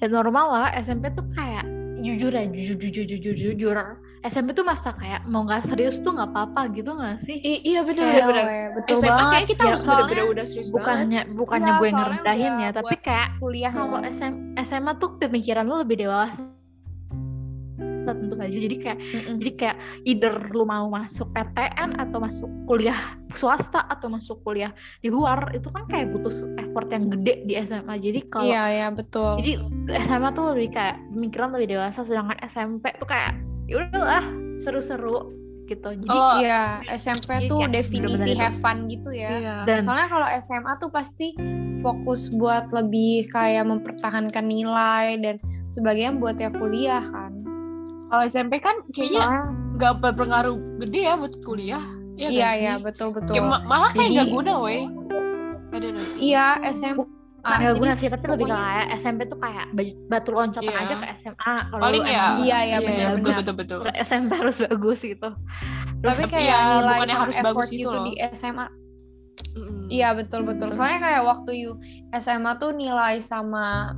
Ya 0.00 0.08
normal 0.08 0.46
lah. 0.50 0.66
SMP 0.74 1.12
tuh 1.12 1.24
kayak 1.30 1.64
jujur 2.00 2.32
ya 2.32 2.44
jujur 2.46 2.76
jujur 2.76 3.04
jujur 3.06 3.34
jujur. 3.36 3.76
SMP 4.20 4.52
tuh 4.52 4.60
masa 4.62 4.92
kayak 4.92 5.24
mau 5.24 5.42
nggak 5.42 5.64
serius 5.64 5.96
tuh 5.98 6.12
nggak 6.12 6.28
apa-apa 6.28 6.68
gitu 6.70 6.92
nggak 6.92 7.20
sih? 7.22 7.36
I- 7.38 7.64
iya 7.66 7.80
Iya, 7.80 7.88
bener 7.88 8.04
weh, 8.04 8.68
betul 8.74 8.96
SMA 8.98 9.08
banget. 9.10 9.30
kayak 9.30 9.46
kita 9.46 9.60
Ya, 9.60 9.66
harus 9.66 9.82
bener-bener 9.82 10.24
udah 10.26 10.44
serius 10.44 10.68
banget. 10.68 10.76
bukannya 10.76 11.20
bukannya 11.34 11.72
gue 11.74 11.88
ngerendahin 11.90 12.52
ya 12.58 12.70
tapi 12.70 12.94
kayak 12.98 13.28
Kuliah 13.36 13.72
kalau. 13.72 13.98
SM, 14.02 14.32
SMA 14.58 14.92
tuh 14.96 15.16
pemikiran 15.16 15.64
lu 15.64 15.76
lebih 15.78 15.96
dewasa 15.98 16.40
tentu 18.02 18.34
saja 18.34 18.50
jadi 18.50 18.76
kayak 18.76 18.98
Mm-mm. 19.00 19.36
jadi 19.38 19.52
kayak 19.54 19.76
either 20.04 20.34
lu 20.50 20.62
mau 20.62 20.86
masuk 20.86 21.28
PTN 21.30 21.96
atau 21.96 22.18
masuk 22.18 22.48
kuliah 22.64 22.98
swasta 23.32 23.84
atau 23.86 24.06
masuk 24.06 24.40
kuliah 24.40 24.70
di 24.98 25.08
luar 25.08 25.50
itu 25.50 25.68
kan 25.68 25.84
kayak 25.86 26.10
butuh 26.10 26.32
effort 26.56 26.88
yang 26.88 27.08
gede 27.10 27.44
di 27.44 27.54
SMA 27.60 27.94
jadi 27.96 28.20
kalau 28.26 28.48
Iya 28.48 28.64
iya 28.68 28.86
betul. 28.88 29.38
jadi 29.38 29.52
SMA 30.04 30.28
tuh 30.30 30.44
lebih 30.52 30.68
kayak 30.70 30.96
pemikiran 31.10 31.48
lebih 31.52 31.68
dewasa 31.74 32.00
sedangkan 32.00 32.38
SMP 32.44 32.90
tuh 32.96 33.06
kayak 33.06 33.36
ya 33.66 33.80
udahlah 33.80 34.24
seru-seru 34.58 35.30
gitu 35.64 35.86
jadi 35.94 36.10
Oh, 36.10 36.42
Iya 36.42 36.62
SMP 36.98 37.30
Jadi 37.38 37.46
tuh 37.46 37.58
kayak 37.62 37.72
definisi 37.72 38.10
bener-bener 38.10 38.34
itu. 38.34 38.42
have 38.42 38.58
fun 38.58 38.76
gitu 38.86 39.10
ya. 39.14 39.30
Iya. 39.30 39.56
dan 39.64 39.86
Soalnya 39.86 40.08
kalau 40.10 40.26
SMA 40.42 40.72
tuh 40.76 40.90
pasti 40.90 41.26
fokus 41.80 42.28
buat 42.28 42.68
lebih 42.70 43.30
kayak 43.30 43.64
mempertahankan 43.64 44.44
nilai 44.44 45.16
dan 45.16 45.38
sebagainya 45.70 46.18
buat 46.18 46.36
ya 46.36 46.50
kuliah 46.50 47.00
kan. 47.06 47.29
Kalau 48.10 48.22
SMP 48.24 48.58
kan 48.58 48.74
kayaknya 48.90 49.26
nggak 49.72 49.94
berpengaruh 50.00 50.54
gede 50.78 51.00
ya 51.00 51.14
buat 51.14 51.34
kuliah. 51.40 51.84
Iya 52.12 52.26
iya 52.26 52.28
nggak 52.28 52.54
iya 52.56 52.72
sih? 52.72 52.82
betul 52.82 53.08
betul. 53.10 53.32
Kayak 53.32 53.46
ma- 53.48 53.64
malah 53.64 53.90
kayak 53.90 54.10
nggak 54.12 54.28
guna, 54.28 54.52
weh. 54.60 54.84
Iya 56.16 56.44
SMA. 56.70 57.04
nggak 57.40 57.56
jadi 57.58 57.72
guna 57.74 57.92
sih 57.96 58.06
tapi 58.06 58.24
lebih 58.28 58.46
kayak 58.46 58.86
SMP 59.00 59.20
tuh 59.24 59.40
kayak 59.40 59.64
batu 60.06 60.28
loncatan 60.30 60.60
Iya. 60.66 60.76
aja 60.76 60.94
ke 60.94 61.06
SMA 61.16 61.52
kalau 61.64 61.80
Paling 61.80 62.04
ya. 62.04 62.12
emang 62.12 62.36
Iya, 62.38 62.58
iya, 62.60 62.78
benar, 62.78 63.08
betul 63.08 63.16
benar. 63.16 63.38
betul 63.40 63.54
betul. 63.56 63.78
ke 63.80 63.90
SMP 64.02 64.30
harus 64.36 64.56
bagus 64.60 64.98
gitu 65.00 65.28
Tapi 65.30 65.40
Terus- 65.96 66.18
tapi 66.18 66.22
kayak 66.28 66.44
ya, 66.44 66.60
nilai 66.76 66.98
sama 67.00 67.16
harus 67.18 67.36
bagus 67.38 67.40
effort 67.40 67.68
gitu 67.70 67.80
gitu 67.80 67.96
loh. 67.96 68.04
di 68.04 68.12
SMA. 68.30 68.66
Iya 69.88 70.08
betul 70.12 70.40
betul. 70.44 70.68
Soalnya 70.70 71.00
kayak 71.00 71.22
waktu 71.24 71.50
you 71.56 71.70
SMA 72.12 72.52
tuh 72.56 72.70
nilai 72.72 73.14
sama 73.20 73.96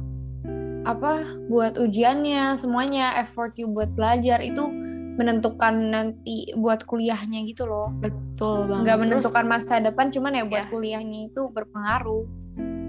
apa 0.83 1.23
buat 1.47 1.77
ujiannya 1.77 2.57
semuanya 2.57 3.15
effort 3.17 3.55
you 3.55 3.67
buat 3.67 3.93
belajar 3.93 4.39
itu 4.39 4.67
menentukan 5.13 5.75
nanti 5.89 6.51
buat 6.55 6.83
kuliahnya 6.83 7.45
gitu 7.45 7.65
loh. 7.65 7.93
betul 7.95 8.65
banget 8.65 8.83
Nggak 8.83 8.97
Terus- 8.97 9.03
menentukan 9.07 9.45
masa 9.45 9.75
depan 9.79 10.09
cuman 10.09 10.33
ya 10.33 10.45
buat 10.45 10.65
Iya. 10.65 10.71
kuliahnya 10.71 11.19
itu 11.29 11.43
berpengaruh. 11.49 12.25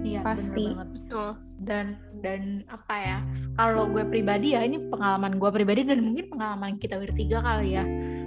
iya, 0.02 0.20
bener 0.20 0.26
pasti. 0.26 0.64
banget. 0.68 0.88
Betul. 0.94 1.28
dan 1.56 1.86
dan 2.20 2.60
apa 2.66 2.94
ya 2.94 3.18
kalau 3.54 3.88
gue 3.88 4.04
pribadi 4.04 4.52
ya 4.52 4.60
ini 4.60 4.76
pengalaman 4.84 5.38
gue 5.38 5.48
pribadi 5.50 5.80
dan 5.82 6.02
mungkin 6.02 6.28
pengalaman 6.28 6.76
kita 6.76 6.98
bertiga 6.98 7.40
kali 7.40 7.72
ya 7.72 7.84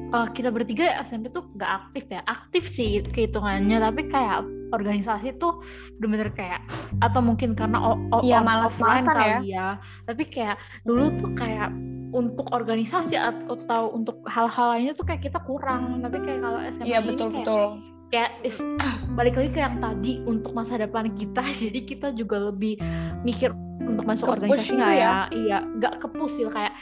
Eh, 0.08 0.28
kita 0.32 0.50
bertiga 0.50 1.04
SMP 1.04 1.28
tuh 1.30 1.44
gak 1.60 1.68
aktif 1.84 2.08
ya. 2.08 2.24
Aktif 2.24 2.64
sih 2.72 3.04
kehitungannya 3.04 3.76
tapi 3.78 4.08
kayak 4.08 4.40
organisasi 4.72 5.36
tuh 5.36 5.60
bener-bener 6.00 6.32
kayak 6.32 6.60
atau 7.00 7.20
mungkin 7.20 7.56
karena 7.56 7.76
Iya, 8.24 8.40
on- 8.40 8.48
malas-malasan 8.48 9.16
kali 9.16 9.52
ya. 9.52 9.76
Tapi 10.04 10.24
kayak 10.28 10.56
dulu 10.84 11.12
tuh 11.20 11.32
kayak 11.36 11.76
untuk 12.16 12.48
organisasi 12.50 13.20
atau 13.20 13.92
untuk 13.92 14.24
hal-hal 14.26 14.80
lainnya 14.80 14.96
tuh 14.96 15.04
kayak 15.04 15.28
kita 15.28 15.44
kurang. 15.44 16.00
Tapi 16.00 16.24
kayak 16.24 16.40
kalau 16.40 16.60
SMP 16.64 16.88
Iya 16.88 17.00
ini 17.04 17.08
betul 17.12 17.28
kayak 17.28 17.44
betul. 17.44 17.66
kayak 18.08 18.32
is- 18.48 18.68
balik 19.12 19.36
lagi 19.36 19.50
ke 19.52 19.60
yang 19.60 19.78
tadi 19.84 20.24
untuk 20.24 20.56
masa 20.56 20.80
depan 20.80 21.12
kita. 21.12 21.44
Jadi 21.68 21.80
kita 21.84 22.16
juga 22.16 22.48
lebih 22.48 22.80
mikir 23.28 23.52
untuk 23.84 24.08
masuk 24.08 24.32
Ke-push 24.32 24.40
organisasi 24.40 24.72
gitu 24.72 24.80
nggak 24.80 24.96
ya? 24.96 25.04
ya? 25.04 25.16
Iya 25.36 25.58
nggak 25.68 25.94
kepus 26.00 26.32
sih. 26.32 26.48
Kayak 26.48 26.74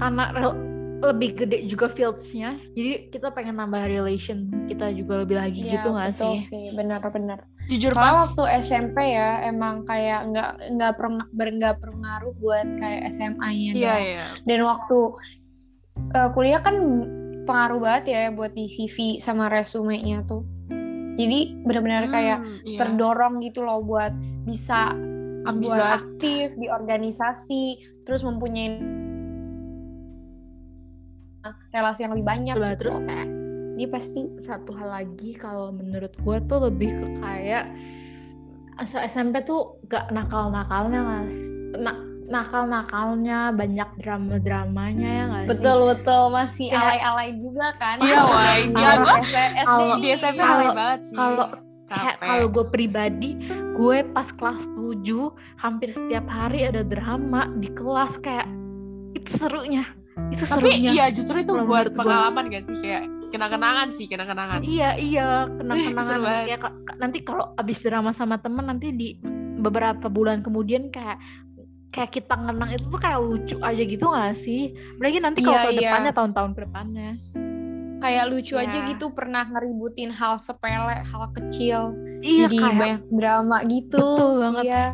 karena 0.00 0.24
lebih 1.02 1.34
gede 1.34 1.66
juga 1.66 1.90
fieldsnya 1.90 2.54
jadi 2.72 3.10
kita 3.10 3.34
pengen 3.34 3.58
nambah 3.58 3.82
relation 3.84 4.46
kita 4.70 4.94
juga 4.94 5.26
lebih 5.26 5.34
lagi 5.34 5.60
Iya 5.60 5.72
gitu 5.76 5.88
nggak 5.90 6.08
betul 6.14 6.32
sih 6.38 6.46
sih 6.46 6.64
benar-benar. 6.72 7.38
Jujur 7.66 7.90
pas 7.92 8.14
waktu 8.26 8.42
SMP 8.62 9.14
ya 9.14 9.46
emang 9.46 9.82
kayak 9.82 10.30
nggak 10.30 10.50
nggak 10.74 10.92
pernah 10.94 11.26
nggak 11.30 11.74
pengaruh 11.78 12.34
buat 12.38 12.66
kayak 12.78 13.02
SMA-nya. 13.12 13.70
Doang. 13.74 14.02
iya. 14.02 14.26
Dan 14.42 14.60
waktu 14.62 14.98
eh, 16.10 16.28
kuliah 16.32 16.58
kan 16.58 16.76
pengaruh 17.42 17.78
banget 17.78 18.04
ya 18.06 18.20
buat 18.30 18.50
di 18.50 18.66
CV 18.66 19.18
sama 19.18 19.46
resumenya 19.46 20.22
tuh. 20.24 20.42
Jadi 21.12 21.60
benar-benar 21.62 22.08
kayak 22.08 22.38
Hmm, 22.40 22.58
iya. 22.64 22.78
terdorong 22.78 23.42
gitu 23.42 23.62
loh 23.62 23.82
buat 23.82 24.14
bisa 24.42 24.94
Ambis 25.42 25.68
buat 25.68 25.78
banget. 25.78 25.98
aktif 25.98 26.46
di 26.54 26.66
organisasi, 26.66 27.62
terus 28.02 28.22
mempunyai 28.22 28.78
relasi 31.70 32.02
yang 32.02 32.12
lebih 32.12 32.26
banyak 32.26 32.54
gitu. 32.54 32.78
terus 32.78 32.98
kayak 33.02 33.28
Jadi 33.72 33.88
pasti 33.88 34.20
satu 34.42 34.70
hal 34.72 34.88
lagi 34.92 35.32
kalau 35.34 35.72
menurut 35.72 36.12
gue 36.12 36.36
tuh 36.44 36.58
lebih 36.62 36.92
ke 36.92 37.06
kayak 37.18 37.64
asal 38.76 39.00
SMP 39.02 39.40
tuh 39.42 39.80
gak 39.86 40.08
nakal-nakalnya 40.08 41.00
mas 41.00 41.34
nakal-nakalnya 42.28 43.50
banyak 43.50 43.88
drama-dramanya 43.98 45.08
ya 45.10 45.22
nggak 45.26 45.42
sih? 45.42 45.50
betul-betul 45.50 46.22
masih 46.30 46.66
Kayak- 46.68 46.84
alay-alay 46.86 47.30
juga 47.36 47.68
kan. 47.76 47.96
Iya, 47.98 48.20
wah. 48.22 48.54
Gila 48.62 48.94
gue 48.94 49.16
SD 49.20 49.36
kalau- 49.64 49.98
di 49.98 50.08
SMP 50.10 50.38
Kalau- 50.38 50.54
alay 50.54 50.68
banget 50.72 51.00
sih. 51.02 51.16
kalau 51.16 51.46
kalau 52.18 52.46
gue 52.48 52.64
pribadi 52.66 53.30
gue 53.74 53.98
pas 54.06 54.28
kelas 54.32 54.64
7 54.70 55.28
hampir 55.56 55.92
setiap 55.92 56.24
hari 56.24 56.64
ada 56.64 56.80
drama 56.80 57.52
di 57.54 57.68
kelas 57.68 58.16
kayak 58.18 58.48
itu 59.12 59.28
serunya 59.34 59.84
itu 60.28 60.42
Tapi 60.42 60.68
serunya 60.68 60.90
iya 60.92 61.06
justru 61.08 61.40
itu 61.40 61.52
buat 61.58 61.88
gua. 61.88 61.96
pengalaman 61.96 62.44
gak 62.48 62.64
sih 62.66 62.76
kayak 62.78 63.04
kenang-kenangan 63.28 63.88
sih 63.92 64.06
kenang-kenangan. 64.06 64.60
iya 64.62 64.90
iya 64.94 65.28
kenang-kenangan 65.50 66.18
kayak 66.44 66.60
ka- 66.60 66.76
nanti 66.96 67.18
kalau 67.20 67.54
abis 67.54 67.78
drama 67.78 68.10
sama 68.10 68.36
temen 68.36 68.64
nanti 68.66 68.90
di 68.90 69.16
beberapa 69.56 70.06
bulan 70.06 70.40
kemudian 70.40 70.88
kayak 70.88 71.16
kayak 71.88 72.10
kita 72.10 72.34
ngenang 72.34 72.72
itu 72.72 72.84
tuh 72.86 72.98
kayak 72.98 73.20
lucu 73.20 73.56
aja 73.58 73.82
gitu 73.82 74.04
gak 74.06 74.36
sih? 74.38 74.62
Apalagi 74.96 75.18
nanti 75.18 75.38
kalau 75.40 75.54
Iya, 75.54 75.62
ke 75.62 75.70
iya. 75.70 75.80
depannya 75.82 76.12
tahun-tahun 76.12 76.50
depannya. 76.54 77.10
kayak 77.98 78.24
lucu 78.26 78.54
aja 78.56 78.74
Iya. 78.74 78.88
gitu 78.90 79.14
pernah 79.14 79.46
ngeributin 79.46 80.10
hal 80.10 80.34
sepele, 80.36 80.74
hal 80.98 81.24
kecil. 81.30 81.94
Iya 82.18 82.50
jadi 82.50 82.56
kayak 82.58 82.74
banyak 82.74 83.02
drama 83.12 83.56
gitu. 83.64 83.94
Betul 83.94 84.32
banget. 84.42 84.64
Iya. 84.64 84.84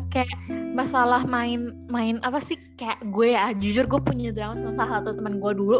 Masalah 0.79 1.21
main 1.27 1.75
main 1.91 2.23
apa 2.23 2.39
sih? 2.39 2.55
Kayak 2.79 3.03
gue 3.11 3.35
ya 3.35 3.51
jujur 3.51 3.85
gue 3.85 3.99
punya 3.99 4.31
drama 4.31 4.55
sama 4.55 4.71
salah 4.79 4.91
satu 5.03 5.09
teman 5.19 5.43
gue 5.43 5.51
dulu. 5.51 5.79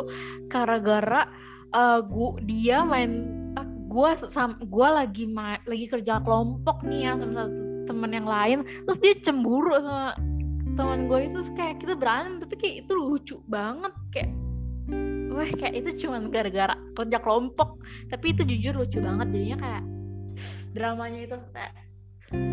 Gara-gara 0.52 1.24
eh 1.70 2.00
gue 2.04 2.30
dia 2.44 2.84
main 2.84 3.12
eh, 3.56 3.68
gue 3.88 4.10
sam 4.28 4.60
gue 4.60 4.88
lagi 4.88 5.24
ma- 5.30 5.62
lagi 5.64 5.86
kerja 5.88 6.20
kelompok 6.20 6.84
nih 6.84 7.08
ya 7.08 7.14
sama 7.16 7.48
teman 7.88 8.12
yang 8.12 8.28
lain. 8.28 8.60
Terus 8.86 9.00
dia 9.00 9.14
cemburu 9.24 9.72
sama 9.80 10.14
teman 10.76 11.08
gue 11.08 11.20
itu 11.32 11.40
kayak 11.56 11.80
kita 11.80 11.94
berantem 11.96 12.44
tapi 12.44 12.56
kayak 12.60 12.76
itu 12.84 12.94
lucu 12.94 13.38
banget. 13.48 13.94
Kayak 14.12 14.32
wah 15.32 15.52
kayak 15.56 15.74
itu 15.80 15.90
cuman 16.06 16.28
gara-gara 16.28 16.76
kerja 17.00 17.18
kelompok. 17.24 17.80
Tapi 18.12 18.26
itu 18.36 18.42
jujur 18.44 18.84
lucu 18.84 19.00
banget 19.00 19.28
jadinya 19.32 19.58
kayak 19.64 19.84
dramanya 20.76 21.20
itu 21.26 21.38
kayak 21.56 21.74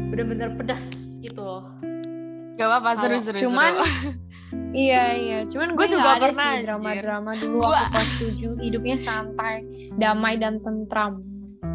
bener-bener 0.08 0.56
pedas 0.56 0.80
gitu 1.20 1.60
Gak 2.56 2.66
apa-apa 2.66 2.90
seru-seru. 2.98 3.38
cuman- 3.42 3.80
Iya 4.68 5.04
iya, 5.12 5.38
cuman 5.44 5.72
gue 5.72 5.86
juga 5.86 6.16
ada 6.16 6.28
pernah, 6.30 6.50
sih 6.50 6.64
drama-drama 6.64 7.30
dulu 7.34 7.56
Gua- 7.58 7.72
waktu 7.72 7.90
kelas 7.90 8.10
7 8.56 8.60
hidupnya 8.60 8.96
santai, 8.98 9.56
damai 9.94 10.36
dan 10.36 10.60
tentram. 10.60 11.25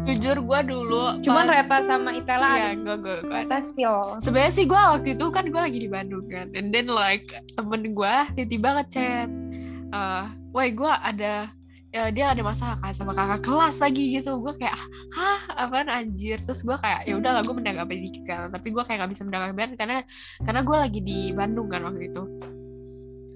jujur 0.02 0.34
gue 0.36 0.60
dulu. 0.64 1.18
Cuman 1.20 1.46
pas- 1.46 1.52
Reta 1.56 1.78
sama 1.80 2.10
Itela 2.12 2.46
Iya, 2.48 2.70
gue 2.76 2.96
gue 2.96 3.16
gue 3.22 3.30
Reta 3.36 3.58
spill. 3.60 4.18
sebenarnya 4.18 4.50
sih 4.52 4.64
gue 4.64 4.74
waktu 4.74 5.08
itu 5.12 5.26
kan 5.28 5.46
gue 5.46 5.60
lagi 5.60 5.78
di 5.78 5.86
Bandung 5.86 6.26
kan 6.26 6.50
and 6.52 6.70
then 6.70 6.86
like 6.88 7.26
temen 7.52 7.86
gue 7.88 8.14
tiba-tiba 8.34 8.68
ngechat 8.76 9.30
eh 9.92 10.24
woi 10.50 10.70
gue 10.70 10.90
ada 10.92 11.54
ya, 11.92 12.08
dia 12.08 12.32
ada 12.32 12.40
masalah 12.40 12.80
kan 12.80 12.96
sama 12.96 13.12
kakak 13.12 13.44
kelas 13.44 13.76
lagi 13.84 14.16
gitu. 14.16 14.40
Gue 14.40 14.56
kayak 14.56 14.74
hah 15.12 15.40
apaan 15.68 15.92
anjir? 15.92 16.40
Terus 16.40 16.64
gue 16.64 16.76
kayak 16.80 17.04
ya 17.04 17.14
udahlah 17.20 17.44
gue 17.44 17.54
menanggapi 17.54 17.94
dikit 18.08 18.24
kan 18.24 18.48
tapi 18.48 18.72
gue 18.72 18.82
kayak 18.82 19.04
gak 19.04 19.12
bisa 19.12 19.22
menanggapi 19.28 19.76
karena 19.76 20.02
karena 20.42 20.60
gue 20.64 20.76
lagi 20.76 21.00
di 21.04 21.18
Bandung 21.36 21.68
kan 21.68 21.84
waktu 21.84 22.08
itu. 22.08 22.22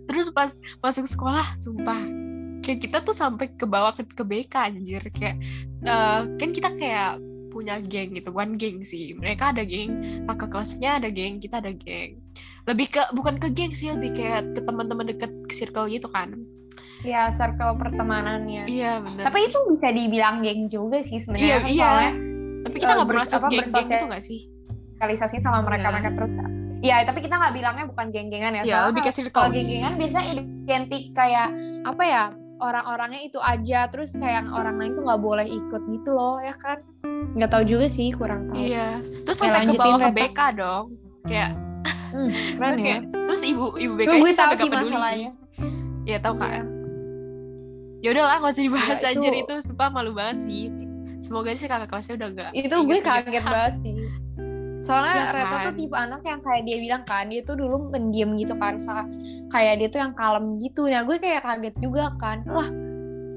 Terus 0.08 0.32
pas 0.32 0.50
masuk 0.80 1.04
sekolah 1.04 1.46
sumpah 1.60 2.00
kayak 2.64 2.80
kita 2.82 2.98
tuh 3.04 3.14
sampai 3.14 3.52
ke 3.54 3.68
bawah 3.68 3.92
ke, 3.92 4.08
ke 4.08 4.25
BK 4.25 4.54
anjir. 4.56 5.02
Kayak 5.12 5.36
eh, 5.84 6.20
kan 6.40 6.48
kita 6.50 6.72
kayak 6.75 7.20
punya 7.52 7.80
geng 7.80 8.16
gitu 8.16 8.32
bukan 8.32 8.56
geng 8.56 8.82
sih. 8.88 9.12
Mereka 9.20 9.52
ada 9.52 9.62
geng 9.68 10.25
kakak 10.25 10.48
kelasnya 10.48 10.98
ada 11.04 11.08
geng 11.12 11.38
kita 11.44 11.60
ada 11.60 11.76
geng. 11.76 12.25
Lebih 12.66 12.88
ke 12.88 13.02
bukan 13.12 13.36
ke 13.36 13.52
geng 13.52 13.70
sih 13.76 13.92
lebih 13.92 14.16
kayak 14.16 14.56
ke 14.56 14.60
teman-teman 14.64 15.12
deket 15.12 15.30
ke 15.46 15.54
circle 15.54 15.86
gitu 15.86 16.08
kan 16.10 16.55
Ya, 16.98 17.28
circle 17.30 17.76
pertemanannya. 17.76 18.64
iya 18.66 18.98
benar 18.98 19.24
Tapi 19.24 19.38
itu 19.42 19.58
bisa 19.66 19.88
dibilang 19.88 20.40
geng 20.40 20.66
juga 20.66 21.00
sih 21.00 21.16
iya 21.16 21.22
sebenarnya. 21.22 21.56
kan 21.56 21.68
iya 21.68 21.84
soalnya 21.84 22.12
tapi 22.62 22.76
kita 22.76 22.84
eh, 22.84 22.94
nggak 22.94 23.04
ber- 23.04 23.14
bermaksud 23.14 23.36
apa, 23.36 23.46
geng-geng 23.46 23.62
bersosial- 23.68 23.94
itu 23.94 24.06
nggak 24.06 24.24
sih 24.24 24.40
sosialisasi 24.96 25.36
sama 25.38 25.58
mereka-mereka 25.60 26.08
terus. 26.10 26.32
Ya, 26.78 26.96
tapi 27.02 27.20
kita 27.20 27.36
nggak 27.36 27.52
bilangnya 27.52 27.84
bukan 27.84 28.06
geng-gengan 28.08 28.52
ya. 28.54 28.62
Iya 28.62 28.72
Soalnya 28.74 28.88
lebih 28.88 29.02
ke 29.02 29.04
kalau 29.04 29.14
circle 29.14 29.44
sih. 29.44 29.54
geng-gengan 29.54 29.92
biasanya 29.94 30.26
identik 30.32 31.02
kayak 31.12 31.48
apa 31.84 32.02
ya? 32.02 32.24
Orang-orangnya 32.56 33.20
itu 33.22 33.36
aja, 33.36 33.84
terus 33.86 34.10
kayak 34.14 34.48
orang 34.48 34.74
lain 34.74 34.92
tuh 34.92 35.04
nggak 35.04 35.20
boleh 35.20 35.44
ikut 35.44 35.82
gitu 35.86 36.10
loh, 36.10 36.40
ya 36.40 36.56
kan? 36.56 36.80
Nggak 37.36 37.50
tahu 37.50 37.62
juga 37.66 37.86
sih, 37.86 38.08
kurang 38.10 38.48
tahu. 38.48 38.56
iya 38.58 38.96
terus 39.22 39.36
Ya, 39.36 39.44
sampai 39.46 39.60
ke 39.62 39.72
bawah 39.74 39.98
ke. 40.00 40.08
BK 40.10 40.40
dong 40.54 40.84
kayak 41.22 41.50
Hmm, 42.08 42.28
keren 42.56 42.72
ya. 42.72 42.82
kayak 42.82 43.00
terus 43.26 43.42
ibu 43.42 43.64
ibu 43.76 43.92
BK 43.94 44.08
gue 44.08 44.30
tahu 44.30 44.32
sampai 44.32 44.56
sih 44.56 44.66
peduli 44.66 44.88
sih 44.88 44.96
masalahnya. 44.96 45.30
Iya 46.04 46.18
tahu 46.18 46.34
kan 46.34 46.48
Iya. 46.48 46.62
Ya 48.06 48.14
udahlah 48.14 48.38
nggak 48.38 48.52
usah 48.54 48.64
dibahas 48.64 49.00
Ya, 49.02 49.08
anjir. 49.10 49.32
Itu- 49.34 49.42
itu 49.42 49.54
sumpah 49.66 49.90
malu 49.90 50.14
banget 50.14 50.46
sih. 50.46 50.70
Semoga 51.18 51.50
sih 51.52 51.66
kakak 51.66 51.90
kelasnya 51.90 52.14
udah 52.14 52.28
gak 52.30 52.50
itu 52.54 52.76
gue 52.76 52.98
kaget 53.02 53.42
banget 53.42 53.75
sih. 53.82 53.94
Soalnya 54.78 55.14
Ya 55.16 55.34
Reta 55.34 55.50
kan? 55.50 55.64
tuh 55.66 55.75
tipe 55.75 55.96
anak 55.96 56.22
yang 56.22 56.38
kayak 56.38 56.62
dia 56.62 56.76
bilang 56.78 57.02
kan 57.02 57.26
dia 57.26 57.42
tuh 57.42 57.58
dulu 57.58 57.90
pendiam 57.90 58.38
gitu 58.38 58.54
kan. 58.54 58.78
Kayak 59.50 59.75
dia 59.82 59.88
tuh 59.90 59.98
yang 59.98 60.12
kalem 60.14 60.54
gitu. 60.62 60.86
Nah 60.86 61.02
gue 61.02 61.16
kayak 61.18 61.42
kaget 61.42 61.75
juga 61.82 62.14
kan. 62.14 62.46
Lah 62.46 62.68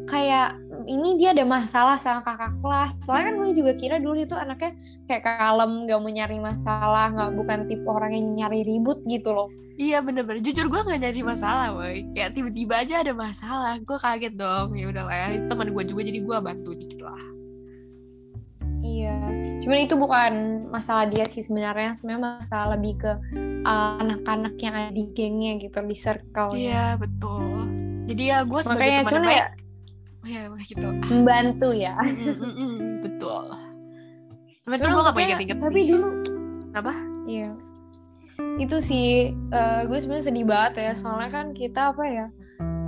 kayak 0.05 0.53
ini 0.85 1.19
dia 1.19 1.35
ada 1.35 1.43
masalah 1.43 1.97
sama 1.99 2.21
kakak 2.23 2.55
kelas. 2.61 2.91
Soalnya 3.03 3.25
kan 3.31 3.35
gue 3.41 3.49
juga 3.57 3.71
kira 3.75 3.97
dulu 3.97 4.19
itu 4.21 4.35
anaknya 4.37 4.77
kayak 5.09 5.23
kalem 5.25 5.89
gak 5.89 5.99
mau 5.99 6.11
nyari 6.11 6.37
masalah 6.39 7.11
nggak 7.11 7.31
bukan 7.35 7.59
tipe 7.67 7.87
orang 7.89 8.11
yang 8.13 8.27
nyari 8.35 8.61
ribut 8.63 9.01
gitu 9.09 9.33
loh. 9.33 9.49
Iya 9.79 10.03
bener-bener. 10.03 10.43
Jujur 10.43 10.67
gue 10.67 10.81
gak 10.83 10.99
nyari 11.01 11.21
masalah 11.23 11.75
boy 11.75 12.05
kayak 12.15 12.35
tiba-tiba 12.35 12.73
aja 12.83 12.95
ada 13.03 13.13
masalah 13.15 13.75
gue 13.81 13.97
kaget 13.97 14.33
dong. 14.37 14.77
Ya 14.77 14.85
udahlah 14.91 15.15
ya 15.15 15.27
itu 15.41 15.45
teman 15.49 15.71
gue 15.73 15.83
juga 15.87 16.01
jadi 16.05 16.19
gue 16.23 16.37
bantu 16.39 16.71
dikit 16.77 17.01
lah. 17.03 17.23
Iya, 18.79 19.19
cuman 19.59 19.79
itu 19.83 19.95
bukan 19.99 20.33
masalah 20.71 21.11
dia 21.11 21.27
sih 21.27 21.43
sebenarnya, 21.43 21.99
sebenarnya 21.99 22.39
masalah 22.39 22.79
lebih 22.79 22.95
ke 22.95 23.11
uh, 23.67 23.99
anak-anak 23.99 24.55
yang 24.63 24.71
ada 24.71 24.91
di 24.95 25.11
gengnya 25.11 25.59
gitu, 25.59 25.83
di 25.83 25.97
circle 25.99 26.55
iya 26.55 26.95
betul. 26.95 27.67
Jadi 28.07 28.23
ya 28.31 28.47
gue 28.47 28.61
sebagai 28.63 29.03
teman 29.03 29.11
cuman 29.11 29.23
baik 29.27 29.35
ya 29.35 29.47
ya 30.21 30.41
gitu 30.59 30.87
membantu 31.05 31.69
ya. 31.71 31.95
Mm, 32.03 32.35
mm, 32.35 32.53
mm, 32.53 32.75
betul 33.01 33.43
Cuman 34.61 34.75
tuh 34.75 34.85
Cuman 34.85 34.91
gue 34.91 35.01
gak 35.01 35.07
makanya- 35.09 35.27
inget-inget 35.29 35.57
tapi 35.59 35.79
sih 35.79 35.85
dulu 35.89 36.09
Apa? 36.71 36.93
Iya. 37.25 37.49
Itu 38.57 38.77
sih 38.79 39.07
uh, 39.49 39.81
gue 39.83 39.97
sebenarnya 39.97 40.25
sedih 40.27 40.45
banget 40.45 40.73
ya, 40.77 40.91
soalnya 40.93 41.29
kan 41.29 41.45
kita 41.51 41.91
apa 41.91 42.03
ya? 42.03 42.27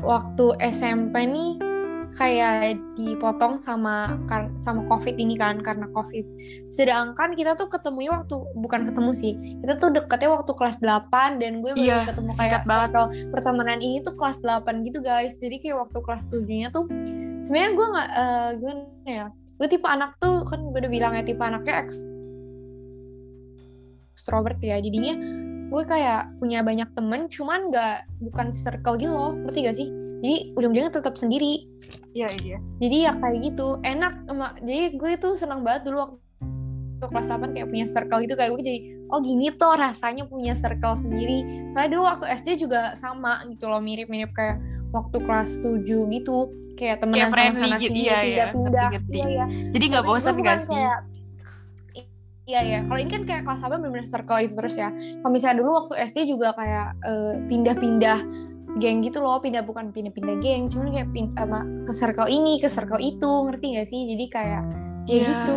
Waktu 0.01 0.45
SMP 0.61 1.15
nih 1.25 1.51
kayak 2.11 2.75
dipotong 2.99 3.55
sama 3.55 4.19
sama 4.59 4.83
covid 4.91 5.15
ini 5.15 5.39
kan 5.39 5.63
karena 5.63 5.87
covid. 5.95 6.27
Sedangkan 6.67 7.35
kita 7.35 7.55
tuh 7.55 7.71
ketemu 7.71 8.11
waktu 8.11 8.35
bukan 8.59 8.81
ketemu 8.87 9.11
sih 9.15 9.33
kita 9.63 9.79
tuh 9.79 9.89
deketnya 9.95 10.35
waktu 10.35 10.51
kelas 10.51 10.77
8 10.83 11.39
dan 11.39 11.63
gue 11.63 11.71
baru 11.71 11.79
Iya, 11.79 11.99
ketemu 12.11 12.29
singkat 12.35 12.63
kayak 12.63 12.67
banget. 12.67 12.89
circle 12.91 13.07
pertemanan 13.31 13.79
ini 13.79 13.97
tuh 14.03 14.13
kelas 14.19 14.37
8 14.43 14.87
gitu 14.87 14.99
guys. 14.99 15.39
Jadi 15.39 15.55
kayak 15.63 15.87
waktu 15.87 15.99
kelas 16.03 16.23
7 16.27 16.43
nya 16.51 16.67
tuh 16.73 16.85
sebenarnya 17.41 17.71
gue 17.73 17.87
nggak 17.95 18.09
eh, 18.11 18.49
gimana 18.59 18.83
ya 19.07 19.25
gue 19.31 19.67
tipe 19.69 19.85
anak 19.85 20.17
tuh 20.17 20.41
kan 20.49 20.59
gue 20.73 20.79
udah 20.81 20.91
bilang 20.91 21.13
ya 21.13 21.23
tipe 21.23 21.41
anaknya 21.41 21.85
extrovert 24.11 24.59
ya. 24.59 24.77
Jadinya 24.83 25.15
gue 25.71 25.83
kayak 25.87 26.35
punya 26.43 26.59
banyak 26.59 26.91
temen 26.91 27.31
cuman 27.31 27.71
nggak 27.71 27.95
bukan 28.19 28.51
circle 28.51 28.99
gitu 28.99 29.13
loh. 29.15 29.31
Ngerti 29.37 29.59
gak 29.63 29.77
sih 29.79 30.00
jadi 30.21 30.53
ujung-ujungnya 30.53 30.93
tetap 30.93 31.17
sendiri. 31.17 31.65
Iya 32.13 32.29
iya. 32.45 32.57
Jadi 32.77 32.97
ya 33.09 33.11
kayak 33.17 33.37
gitu. 33.41 33.81
Enak 33.81 34.13
sama 34.29 34.53
jadi 34.61 34.93
gue 34.93 35.11
tuh 35.17 35.33
senang 35.33 35.65
banget 35.65 35.89
dulu 35.89 35.97
waktu 37.01 37.05
kelas 37.09 37.25
8 37.25 37.57
kayak 37.57 37.67
punya 37.73 37.85
circle 37.89 38.21
gitu. 38.21 38.37
Kayak 38.37 38.49
gue 38.53 38.61
jadi 38.61 38.79
oh 39.09 39.19
gini 39.19 39.49
tuh 39.57 39.73
rasanya 39.73 40.29
punya 40.29 40.53
circle 40.53 40.93
sendiri. 40.93 41.41
Soalnya 41.73 41.89
dulu 41.97 42.03
waktu 42.05 42.25
SD 42.37 42.61
juga 42.61 42.93
sama 42.93 43.41
gitu 43.49 43.65
loh 43.65 43.81
mirip-mirip 43.81 44.29
kayak 44.37 44.61
waktu 44.93 45.17
kelas 45.25 45.57
7 45.65 45.81
gitu. 45.89 46.37
Kayak 46.77 47.01
temenan 47.01 47.33
Kayak 47.33 47.51
sama 47.57 47.57
sana 47.57 47.77
gitu, 47.81 47.89
sini 47.89 47.99
iya, 48.05 48.17
iya, 48.21 48.21
pindah-pindah. 48.21 48.61
ngerti-ngerti. 48.61 49.17
iya 49.17 49.25
iya. 49.25 49.45
Jadi 49.73 49.85
gak 49.89 50.03
Tapi 50.05 50.09
bosan 50.13 50.35
gak 50.37 50.59
sih? 50.61 50.69
kayak 50.69 50.99
iya 52.45 52.59
iya. 52.61 52.79
Kalau 52.85 52.99
ini 53.01 53.09
kan 53.09 53.23
kayak 53.25 53.41
kelas 53.49 53.59
8 53.65 53.81
bener-bener 53.81 54.05
circle 54.05 54.39
itu 54.45 54.53
terus 54.53 54.75
ya. 54.77 54.89
Kalau 54.93 55.31
misalnya 55.33 55.57
dulu 55.65 55.71
waktu 55.81 55.93
SD 56.05 56.17
juga 56.29 56.53
kayak 56.53 56.87
eh, 57.01 57.33
pindah-pindah 57.49 58.19
geng 58.73 59.01
gitu 59.01 59.19
loh 59.19 59.37
pindah 59.37 59.61
bukan 59.61 59.89
pindah-pindah 59.89 60.37
geng 60.37 60.67
cuman 60.67 60.87
kayak 60.89 61.09
pin 61.09 61.27
sama 61.31 61.59
ke 61.83 61.91
circle 61.91 62.25
ini 62.25 62.53
ke 62.57 62.67
circle 62.67 62.98
itu 62.98 63.27
ngerti 63.46 63.65
gak 63.74 63.87
sih 63.87 64.01
jadi 64.07 64.25
kayak 64.27 64.63
ya 65.03 65.11
Iya. 65.11 65.25
gitu 65.27 65.55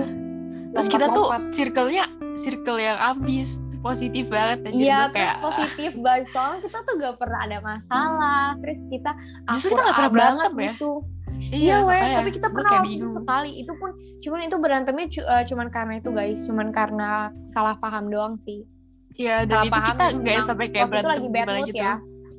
Terus 0.75 0.91
kita 0.91 1.07
tuh 1.07 1.23
Lompat-lompat. 1.23 1.55
circle-nya 1.55 2.05
circle 2.35 2.79
yang 2.83 2.99
ambis, 2.99 3.63
positif 3.79 4.27
banget 4.27 4.59
aja. 4.65 4.75
Iya, 4.75 4.99
terus 5.07 5.15
kayak, 5.15 5.35
positif 5.39 5.91
vibes 5.95 6.31
soalnya 6.35 6.59
kita 6.67 6.79
tuh 6.83 6.95
gak 6.99 7.15
pernah 7.15 7.41
ada 7.41 7.59
masalah. 7.63 8.59
Terus 8.59 8.81
kita 8.83 9.11
Justru 9.55 9.71
kita 9.71 9.81
nggak 9.81 9.95
pernah 9.95 10.11
berantem 10.11 10.51
banget 10.51 10.51
ya? 10.51 10.73
gitu. 10.75 10.91
Iya, 11.31 11.55
Iya, 11.55 11.77
weh, 11.81 12.01
tapi 12.17 12.31
kita 12.33 12.49
pernah 12.51 12.73
waktu 12.75 13.07
sekali. 13.07 13.51
Itu 13.55 13.73
pun 13.79 13.91
cuman 14.19 14.41
itu 14.43 14.57
berantemnya 14.59 15.07
cu- 15.09 15.29
eh, 15.29 15.45
cuman 15.47 15.67
karena 15.71 15.95
itu 15.95 16.11
guys, 16.11 16.41
cuman 16.43 16.69
karena 16.71 17.11
salah 17.45 17.79
paham 17.79 18.11
doang 18.11 18.35
sih. 18.37 18.67
Iya, 19.15 19.47
dan 19.47 19.55
salah 19.55 19.63
itu 19.63 19.71
paham 19.71 19.87
kita 19.87 20.05
nggak 20.11 20.35
emang 20.35 20.43
sampai 20.43 20.67
kayak 20.67 20.75
waktu 20.75 20.83
itu 20.83 20.91
berantem 20.91 21.13
lagi 21.15 21.29
bad 21.31 21.47
mood 21.47 21.69
gitu. 21.71 21.79
ya. 21.79 21.95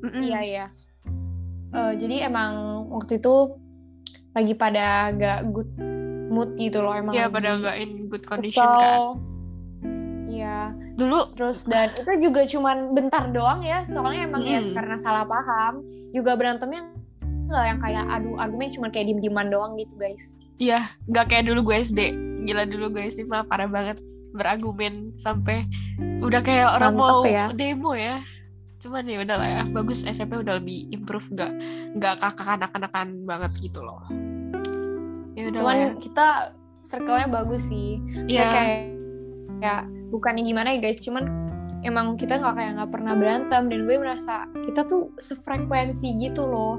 Mm-mm. 0.06 0.22
Iya, 0.22 0.40
iya. 0.40 0.66
Eh, 1.68 1.92
jadi 1.94 2.16
emang 2.24 2.52
waktu 2.88 3.18
itu 3.18 3.34
lagi 4.32 4.52
pada 4.52 5.10
gak 5.10 5.50
good 5.50 5.70
mood 6.26 6.54
gitu 6.54 6.80
loh 6.80 6.92
emang 6.92 7.12
Iya, 7.12 7.26
pada 7.26 7.56
nggak 7.56 7.76
in 7.76 7.90
good 8.06 8.22
condition 8.22 8.60
kesel. 8.60 8.76
kan. 8.76 9.00
Iya, 10.26 10.58
Dulu 10.94 11.30
terus 11.30 11.64
dan 11.64 11.92
itu 11.92 12.08
juga 12.20 12.42
cuman 12.42 12.90
bentar 12.90 13.28
doang 13.28 13.60
ya, 13.60 13.84
soalnya 13.84 14.24
emang 14.24 14.42
ya 14.42 14.58
Mm. 14.58 14.72
karena 14.72 14.96
salah 14.96 15.22
paham. 15.22 15.84
Juga 16.10 16.34
berantemnya 16.34 16.82
nggak 17.46 17.64
yang 17.64 17.78
kayak 17.78 18.04
adu 18.10 18.30
argumen 18.34 18.68
cuman 18.68 18.90
kayak 18.90 19.06
diem-dieman 19.06 19.46
doang 19.46 19.76
gitu 19.76 19.94
guys. 19.94 20.34
Iya, 20.56 20.82
nggak 21.06 21.26
kayak 21.26 21.44
dulu 21.46 21.70
gue 21.70 21.76
SD. 21.78 22.00
Gila 22.42 22.64
dulu 22.64 22.90
gue 22.90 23.02
SD 23.04 23.24
mah 23.24 23.44
parah 23.44 23.66
banget 23.66 24.00
berargumen 24.32 25.14
sampai 25.16 25.64
udah 26.20 26.40
kayak 26.40 26.74
orang 26.74 26.92
Mantap 26.92 27.12
mau 27.12 27.22
ya. 27.22 27.46
demo 27.52 27.92
ya. 27.92 28.20
Cuman 28.86 29.02
ya 29.02 29.18
udah 29.26 29.36
lah 29.36 29.48
ya, 29.50 29.62
bagus 29.66 30.06
SMP 30.06 30.38
udah 30.38 30.62
lebih 30.62 30.86
improve 30.94 31.26
nggak 31.34 31.52
nggak 31.98 32.14
kakak 32.22 32.48
anak-anakan 32.54 33.26
banget 33.26 33.50
gitu 33.58 33.82
loh. 33.82 33.98
Ya 35.34 35.50
udah 35.50 35.58
Cuman 35.58 35.76
ya. 35.76 35.90
kita 35.98 36.26
circle-nya 36.86 37.26
bagus 37.26 37.66
sih. 37.66 37.98
Iya, 38.30 38.38
Ya, 38.38 38.46
kayak 38.54 38.78
ya 39.58 39.74
bukannya 40.14 40.46
gimana 40.46 40.70
ya 40.70 40.78
guys, 40.78 41.02
cuman 41.02 41.26
emang 41.82 42.14
kita 42.14 42.38
nggak 42.38 42.54
kayak 42.54 42.72
nggak 42.78 42.90
pernah 42.94 43.12
berantem 43.18 43.62
dan 43.66 43.80
gue 43.90 43.96
merasa 43.98 44.46
kita 44.62 44.86
tuh 44.86 45.10
sefrekuensi 45.18 46.06
gitu 46.22 46.46
loh. 46.46 46.78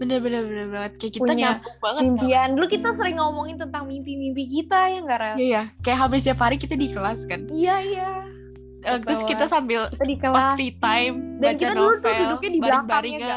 bener-bener 0.00 0.48
bener 0.48 0.68
banget 0.72 0.92
kayak 0.96 1.12
kita 1.12 1.22
punya 1.28 1.36
nyambung 1.60 1.76
banget. 1.76 2.00
kan. 2.00 2.08
Mimpian. 2.08 2.48
Dulu 2.56 2.66
kita 2.72 2.88
sering 2.96 3.16
ngomongin 3.20 3.60
tentang 3.60 3.84
mimpi-mimpi 3.84 4.48
kita 4.48 4.88
ya 4.88 4.98
nggak 5.04 5.18
Rel? 5.20 5.36
Iya, 5.36 5.44
iya. 5.44 5.62
Kayak 5.84 5.98
hampir 6.00 6.18
setiap 6.24 6.40
hari 6.40 6.56
kita 6.56 6.72
di 6.74 6.88
kelas 6.88 7.20
kan. 7.28 7.44
Iya 7.52 7.76
iya. 7.84 8.39
Eh, 8.82 8.98
terus 8.98 9.20
kita 9.22 9.44
sambil 9.44 9.88
Kita 9.88 10.04
di 10.04 10.16
pas 10.16 10.24
kelas. 10.24 10.48
free 10.54 10.74
time 10.74 11.14
Dan 11.36 11.52
baca 11.52 11.58
kita 11.58 11.72
dulu 11.72 11.90
tuh 11.90 11.96
novel, 12.00 12.18
duduknya 12.18 12.50
di 12.50 12.60
belakang, 12.60 13.04
ya. 13.12 13.36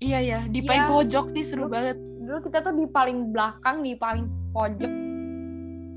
Iya 0.00 0.18
iya, 0.18 0.38
di 0.46 0.60
paling 0.62 0.84
Iya. 0.84 0.92
pojok 0.92 1.26
nih 1.30 1.44
seru 1.44 1.60
Dulu- 1.60 1.72
banget. 1.72 1.96
dulu 2.20 2.38
kita 2.40 2.58
tuh 2.60 2.72
di 2.72 2.86
paling 2.86 3.18
belakang 3.28 3.76
di 3.80 3.92
paling 3.94 4.24
pojok 4.50 4.92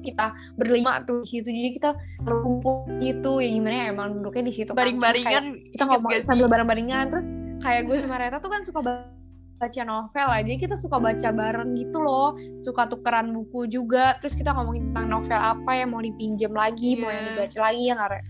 kita 0.01 0.25
berlima 0.53 0.99
tuh 1.01 1.21
di 1.21 1.29
situ 1.29 1.47
jadi 1.47 1.69
kita 1.71 1.89
berkumpul 2.19 2.75
gitu 2.99 3.37
ya 3.37 3.49
gimana 3.49 3.75
ya 3.77 3.85
emang 3.87 4.11
duduknya 4.13 4.43
di 4.43 4.53
situ 4.53 4.67
kan. 4.67 4.81
Terus 4.81 4.97
kayak 4.97 4.99
Baring-baringan 4.99 5.43
kita 5.69 5.83
ngomong 5.85 6.11
sambil 6.23 6.47
bareng-barengan 6.47 7.03
terus 7.07 7.25
kayak 7.59 7.81
gue 7.85 7.97
sama 7.97 8.15
Reta 8.17 8.37
tuh 8.37 8.49
kan 8.49 8.61
suka 8.61 8.79
ba- 8.81 9.07
baca 9.55 9.81
novel 9.85 10.27
aja 10.27 10.53
kita 10.57 10.75
suka 10.75 10.97
baca 10.99 11.29
bareng 11.29 11.69
gitu 11.71 11.97
loh 11.97 12.35
suka 12.59 12.83
tukeran 12.83 13.31
buku 13.31 13.69
juga 13.69 14.17
terus 14.19 14.33
kita 14.33 14.51
ngomongin 14.51 14.91
tentang 14.91 15.07
novel 15.13 15.39
apa 15.39 15.71
yang 15.71 15.87
mau 15.87 16.01
dipinjam 16.01 16.51
lagi 16.51 16.97
mau 16.97 17.07
yang 17.07 17.23
Iya. 17.23 17.29
dibaca 17.31 17.57
lagi 17.61 17.81
ya 17.87 17.93
nggak? 17.95 18.23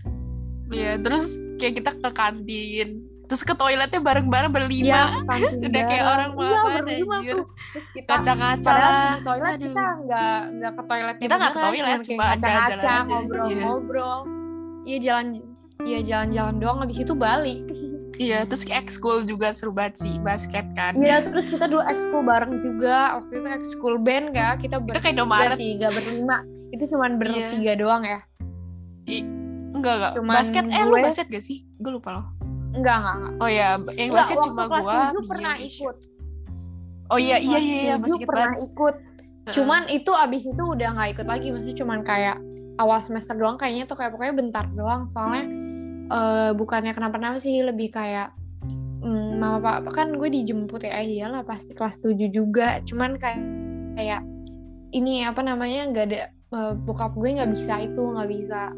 Iya, 0.68 0.96
terus 0.98 1.24
kayak 1.56 1.74
kita 1.78 1.90
ke 1.96 2.10
kantin. 2.12 2.88
Terus 3.24 3.40
ke 3.40 3.56
toiletnya 3.56 4.00
bareng-bareng 4.00 4.52
berlima. 4.52 4.84
Iya, 4.84 5.02
kantin 5.32 5.64
Udah 5.64 5.82
kayak 5.88 6.04
orang 6.06 6.30
iya, 6.30 6.40
makan, 6.44 6.72
berlima 6.76 7.14
anjir. 7.20 7.36
terus 7.72 7.86
kita 7.90 8.10
Kaca-kaca. 8.14 8.74
Di 8.76 9.22
toilet 9.24 9.48
Aduh. 9.50 9.62
kita 9.64 9.84
nggak 10.04 10.40
nggak 10.54 10.72
ke 10.72 10.82
toilet 10.84 11.16
Kita 11.16 11.34
nggak 11.34 11.52
ke 11.52 11.60
toilet, 11.60 11.98
cuma 12.04 12.24
jalan-jalan 12.36 12.84
aja. 12.84 12.96
ngobrol-ngobrol. 13.04 14.18
Iya 14.84 14.98
jalan 15.00 15.26
Iya 15.82 15.98
jalan-jalan 16.00 16.54
doang 16.58 16.78
habis 16.80 16.98
itu 16.98 17.12
balik. 17.12 17.60
Iya, 18.14 18.46
terus 18.46 18.62
ekskul 18.70 19.26
juga 19.26 19.50
seru 19.50 19.74
banget 19.74 20.06
sih, 20.06 20.22
basket 20.22 20.62
kan. 20.78 20.94
Iya 20.94 21.26
terus 21.26 21.50
kita 21.50 21.66
dulu 21.66 21.82
ekskul 21.82 22.22
bareng 22.22 22.62
juga 22.62 23.18
waktu 23.18 23.42
itu 23.42 23.48
ekskul 23.50 23.94
band 23.98 24.30
gak 24.30 24.62
kita 24.62 24.78
Kita 24.78 25.02
kayak 25.02 25.18
Indomaret. 25.18 25.58
sih 25.58 25.74
gak 25.82 25.90
berlima 25.98 26.46
itu 26.70 26.86
cuman 26.86 27.18
bertiga 27.18 27.74
doang 27.74 28.06
ya 28.06 28.22
Enggak, 29.74 29.94
enggak. 29.98 30.12
Cuman 30.16 30.34
basket, 30.38 30.64
eh 30.70 30.82
lu 30.86 30.94
gue- 30.94 31.04
basket 31.04 31.26
gak 31.28 31.44
sih? 31.44 31.58
Gue 31.82 31.92
lupa 31.98 32.10
loh. 32.14 32.26
enggak 32.74 32.96
enggak 33.02 33.14
enggak. 33.14 33.34
Oh 33.38 33.48
iya, 33.50 33.68
yang 33.94 34.10
Enggak, 34.10 34.18
basket 34.18 34.36
cuma 34.42 34.62
kelas 34.66 34.82
gua, 34.82 34.94
7 34.94 34.98
Mia, 35.14 35.30
pernah 35.30 35.54
ikut. 35.58 35.96
Oh 37.04 37.18
iya, 37.20 37.36
iya, 37.36 37.38
Kelas 37.38 37.62
iya, 37.62 37.76
iya, 37.78 37.94
7 37.94 38.02
masih 38.02 38.14
inget 38.14 38.28
pernah 38.30 38.52
ikut. 38.58 38.94
Cuman 39.44 39.82
itu 39.92 40.10
abis 40.10 40.42
itu 40.48 40.62
udah 40.64 40.88
nggak 40.96 41.08
ikut 41.14 41.26
lagi 41.28 41.46
maksudnya 41.52 41.76
cuman 41.76 41.98
kayak 42.00 42.36
awal 42.80 42.98
semester 42.98 43.36
doang 43.36 43.54
kayaknya 43.54 43.84
tuh 43.84 43.94
kayak 43.94 44.10
pokoknya 44.10 44.34
bentar 44.34 44.64
doang. 44.72 45.06
Soalnya 45.12 45.44
eh 46.04 46.50
bukannya 46.56 46.92
kenapa-napa 46.92 47.38
sih 47.38 47.62
lebih 47.62 47.92
kayak 47.92 48.32
mm, 49.04 49.38
mama 49.38 49.58
papa 49.60 49.90
kan 49.92 50.16
gue 50.16 50.28
dijemput 50.28 50.82
ya 50.82 50.98
iyalah 50.98 51.44
pasti 51.44 51.76
kelas 51.76 52.00
7 52.00 52.26
juga. 52.26 52.80
Cuman 52.82 53.20
kayak 53.20 53.40
kayak 53.94 54.20
ini 54.90 55.22
apa 55.22 55.44
namanya 55.44 55.92
nggak 55.92 56.04
ada 56.10 56.20
eh, 56.32 56.72
bokap 56.82 57.14
gue 57.14 57.38
nggak 57.38 57.52
bisa 57.52 57.84
itu 57.84 58.00
nggak 58.00 58.30
bisa 58.32 58.72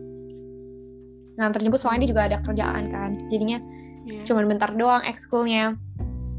nganter 1.37 1.61
jemput 1.63 1.81
soalnya 1.81 2.09
dia 2.09 2.11
juga 2.17 2.23
ada 2.29 2.39
kerjaan 2.45 2.85
kan. 2.93 3.11
Jadinya 3.29 3.59
Iya. 4.07 4.23
cuman 4.23 4.47
bentar 4.47 4.71
doang 4.73 5.03
ekskulnya. 5.03 5.75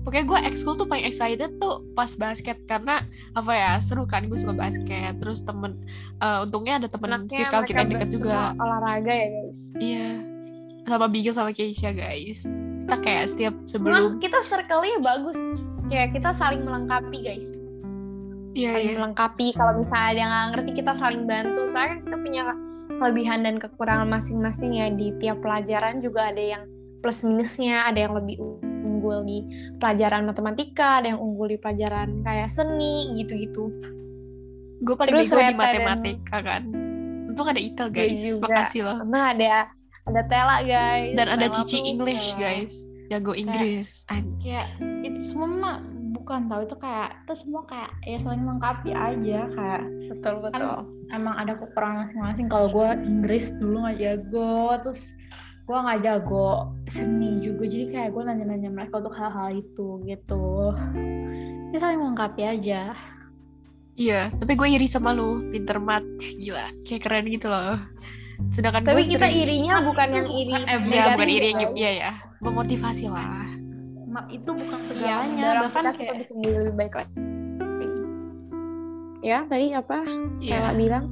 Pokoknya 0.08 0.24
gue 0.24 0.40
ekskul 0.48 0.80
tuh 0.80 0.88
paling 0.88 1.04
excited 1.04 1.60
tuh 1.60 1.84
pas 1.92 2.08
basket. 2.16 2.56
Karena 2.64 3.04
apa 3.36 3.52
ya 3.52 3.76
seru 3.84 4.08
kan 4.08 4.24
gue 4.32 4.40
suka 4.40 4.56
basket. 4.56 5.20
Terus 5.20 5.44
temen 5.44 5.76
eh, 6.24 6.40
untungnya 6.48 6.80
ada 6.80 6.88
temen 6.88 7.28
circle 7.28 7.68
kita 7.68 7.84
deket 7.84 8.16
juga. 8.16 8.56
olahraga 8.56 9.12
ya 9.12 9.28
guys. 9.28 9.60
Iya. 9.84 10.08
Sama 10.88 11.12
Bigel 11.12 11.36
sama 11.36 11.52
Keisha 11.52 11.92
guys. 11.92 12.48
Kita 12.88 12.96
kayak 13.04 13.36
setiap 13.36 13.54
cuman 13.68 13.92
sebelum 13.92 14.12
kita 14.24 14.40
circle-nya 14.48 15.04
bagus. 15.04 15.40
Kayak 15.92 16.16
kita 16.16 16.32
saling 16.32 16.64
melengkapi 16.64 17.20
guys. 17.20 17.50
Iya 18.56 18.80
saling 18.80 18.88
iya. 18.96 18.98
melengkapi. 19.04 19.48
Kalau 19.60 19.84
misalnya 19.84 20.08
ada 20.08 20.20
yang 20.24 20.32
nggak 20.32 20.48
ngerti 20.56 20.72
kita 20.80 20.92
saling 20.96 21.24
bantu. 21.28 21.62
Soalnya 21.68 21.90
kan 21.92 22.00
kita 22.08 22.18
punya 22.24 22.42
kelebihan 22.98 23.46
dan 23.46 23.56
kekurangan 23.58 24.06
masing-masing 24.06 24.76
ya. 24.76 24.90
Di 24.90 25.14
tiap 25.18 25.40
pelajaran 25.40 26.02
juga 26.02 26.30
ada 26.30 26.42
yang 26.42 26.64
plus 27.00 27.22
minusnya 27.22 27.86
ada 27.86 28.04
yang 28.04 28.18
lebih 28.18 28.42
unggul 28.84 29.22
di 29.24 29.46
pelajaran 29.78 30.26
matematika 30.26 31.00
ada 31.00 31.14
yang 31.14 31.22
unggul 31.22 31.46
di 31.46 31.56
pelajaran 31.56 32.26
kayak 32.26 32.50
seni 32.50 33.14
gitu-gitu. 33.16 33.70
Gue 34.82 34.94
paling 34.94 35.10
Terus 35.10 35.30
bego 35.30 35.38
di 35.38 35.42
Reta 35.42 35.54
dan- 35.54 35.58
matematika 35.58 36.38
kan. 36.42 36.62
Untung 37.28 37.48
ada 37.48 37.62
Itel 37.62 37.88
Gue 37.90 37.98
guys. 38.10 38.22
juga. 38.22 38.46
makasih 38.50 38.82
loh. 38.84 38.98
Karena 39.06 39.22
ada 39.34 39.54
ada 40.08 40.22
Tela 40.26 40.58
guys. 40.64 41.14
Dan 41.14 41.28
ada 41.28 41.38
Tela 41.46 41.56
Cici 41.56 41.78
tuh, 41.78 41.86
English 41.86 42.28
guys. 42.36 42.74
Jago 43.08 43.32
Inggris. 43.32 44.04
An- 44.12 44.36
kayak 44.42 44.68
itu 45.06 45.32
semua 45.32 45.80
bukan 46.28 46.52
tahu 46.52 46.62
itu 46.68 46.76
kayak 46.76 47.10
itu 47.24 47.34
semua 47.40 47.64
kayak 47.72 47.88
ya 48.04 48.20
saling 48.20 48.44
melengkapi 48.44 48.92
aja 48.92 49.40
kayak 49.48 49.82
betul 50.12 50.36
betul. 50.44 50.76
emang 51.16 51.40
ada 51.40 51.56
kekurangan 51.56 52.12
masing-masing. 52.12 52.52
Kalau 52.52 52.68
gue 52.68 52.88
Inggris 53.00 53.56
dulu 53.56 53.88
nggak 53.88 53.96
jago 53.96 54.76
terus 54.84 55.16
gue 55.64 55.78
nggak 55.80 56.04
jago 56.04 56.76
seni 56.92 57.40
juga 57.40 57.64
jadi 57.64 57.86
kayak 57.96 58.10
gue 58.12 58.24
nanya-nanya 58.28 58.68
mereka 58.68 59.00
untuk 59.00 59.16
hal-hal 59.16 59.56
itu 59.56 59.88
gitu. 60.04 60.76
Ya 61.72 61.78
saling 61.80 62.00
melengkapi 62.04 62.42
aja. 62.44 62.92
Iya 63.96 64.28
tapi 64.36 64.60
gue 64.60 64.68
iri 64.68 64.92
sama 64.92 65.16
lu 65.16 65.48
pinter 65.48 65.80
mat. 65.80 66.04
Gila 66.20 66.76
kayak 66.84 67.08
keren 67.08 67.32
gitu 67.32 67.48
loh. 67.48 67.80
Sedangkan 68.52 68.84
tapi 68.84 69.08
kita 69.08 69.32
sering- 69.32 69.48
irinya 69.48 69.80
bukan 69.80 70.08
yang 70.12 70.28
iri 70.28 70.52
Bukan 70.52 70.68
every- 70.68 70.92
Iya, 70.92 71.02
negatif 71.08 71.16
bukan 71.16 71.30
iri 71.32 71.40
ya, 71.40 71.52
yang 71.56 71.74
iya. 71.74 71.92
Ya 71.96 72.12
memotivasi 72.44 73.08
lah 73.08 73.48
itu 74.28 74.50
bukan 74.50 74.80
Iya, 74.80 74.88
segalanya 74.88 75.28
mendorong 75.30 75.64
bahkan 75.64 75.84
kita 75.86 75.94
kayak 76.00 76.18
bisa 76.18 76.32
menjadi 76.34 76.58
lebih 76.60 76.76
baik 76.76 76.94
lagi. 76.96 77.14
Ya, 79.20 79.40
tadi 79.44 79.66
apa? 79.72 79.98
iya 80.40 80.58
Tela 80.60 80.72
bilang 80.74 81.06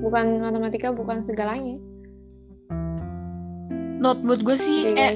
bukan 0.00 0.26
matematika 0.40 0.88
bukan 0.90 1.20
segalanya. 1.20 1.76
note 3.96 4.20
buat 4.22 4.40
gue 4.40 4.56
sih 4.56 4.88
Oke, 4.88 4.96
eh 4.96 5.12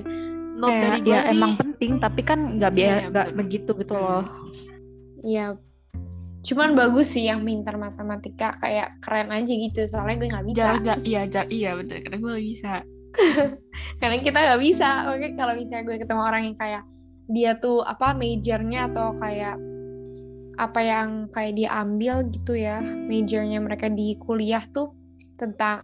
note 0.54 0.68
kayak 0.70 0.82
dari 0.84 0.98
gue 1.00 1.08
ya 1.10 1.20
sih 1.24 1.32
emang 1.32 1.52
penting 1.56 1.92
tapi 1.96 2.20
kan 2.20 2.38
nggak 2.54 2.70
Iya, 2.70 2.76
biasa 2.76 3.08
nggak 3.08 3.26
betul. 3.26 3.38
begitu 3.38 3.70
gitu 3.74 3.94
loh 3.94 4.22
Iya. 5.20 5.46
Cuman 6.44 6.68
bagus 6.74 7.08
sih 7.08 7.24
yang 7.24 7.40
pintar 7.40 7.74
matematika 7.74 8.52
kayak 8.54 9.00
keren 9.00 9.32
aja 9.32 9.48
gitu. 9.48 9.80
Soalnya 9.88 10.16
gue 10.18 10.28
nggak 10.28 10.46
bisa. 10.46 10.58
jarang 10.58 10.80
nggak 10.84 10.98
iya 11.02 11.20
jar 11.24 11.46
iya 11.48 11.70
bener 11.72 11.96
karena 11.98 12.18
gue 12.18 12.30
gak 12.30 12.44
bisa 12.46 12.72
Karena 14.00 14.16
kita 14.20 14.38
nggak 14.42 14.60
bisa. 14.60 14.88
Oke, 15.08 15.26
kalau 15.32 15.52
misalnya 15.54 15.82
gue 15.82 15.96
ketemu 15.96 16.22
orang 16.22 16.42
yang 16.44 16.56
kayak 16.58 16.82
dia 17.30 17.56
tuh 17.56 17.80
apa 17.84 18.12
majornya 18.12 18.92
atau 18.92 19.16
kayak 19.16 19.56
apa 20.54 20.80
yang 20.80 21.08
kayak 21.34 21.58
dia 21.58 21.70
ambil 21.82 22.22
gitu 22.30 22.54
ya 22.54 22.78
majornya 22.80 23.58
mereka 23.58 23.90
di 23.90 24.14
kuliah 24.22 24.62
tuh 24.70 24.94
tentang 25.34 25.82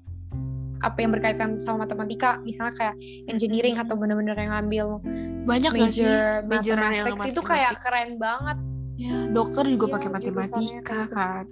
apa 0.80 0.96
yang 1.04 1.12
berkaitan 1.12 1.60
sama 1.60 1.84
matematika 1.84 2.40
misalnya 2.40 2.72
kayak 2.78 2.96
engineering 3.28 3.76
atau 3.76 3.98
bener-bener 3.98 4.32
yang 4.38 4.52
ngambil 4.56 4.86
banyak 5.44 5.72
major 5.76 6.40
major 6.48 6.76
yang 6.76 7.04
mathematics. 7.04 7.32
Itu 7.36 7.42
kayak 7.44 7.76
keren 7.84 8.16
banget. 8.16 8.56
Ya 9.00 9.16
dokter 9.32 9.64
juga 9.64 9.86
Iya, 9.88 9.92
pakai 9.96 10.08
jurusannya 10.08 10.30
matematika 10.36 10.80
kayak 10.84 11.04
gitu. 11.08 11.14
kan. 11.16 11.44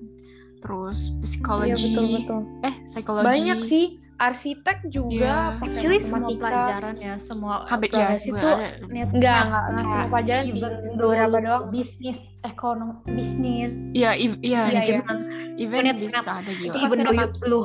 Terus 0.59 0.99
iya 1.09 1.21
psikologi. 1.23 1.85
betul 1.85 2.05
betul. 2.17 2.41
Eh 2.65 2.75
psikologi. 2.89 3.25
Banyak 3.29 3.59
sih 3.65 3.85
arsitek 4.19 4.79
juga 4.89 5.15
Iya. 5.15 5.59
pakai 5.59 5.79
Actually 5.79 5.99
semua 6.01 6.19
matematika 6.19 6.43
pelajaran 6.43 6.95
ya 6.99 7.15
semua 7.19 7.55
Hampir 7.65 7.89
ya 7.89 8.07
itu 8.13 8.49
enggak, 9.15 9.41
enggak 9.47 9.65
semua 9.85 10.07
pelajaran 10.09 10.45
sih. 10.45 10.59
even 10.59 10.73
Beberapa 10.95 11.37
doang. 11.39 11.63
bisnis 11.71 12.19
ekonomi 12.41 12.95
bisnis 13.09 13.71
Iya, 13.95 14.11
i- 14.13 14.41
iya, 14.41 14.61
Iya, 14.69 14.81
iya. 14.85 15.01
Minute, 15.59 15.99
bisa 16.01 16.19
ada 16.23 16.51
Itu 16.51 16.71
gila. 16.71 16.75
pasti 16.77 16.85
even 16.85 16.99
though 17.01 17.47
lu 17.47 17.61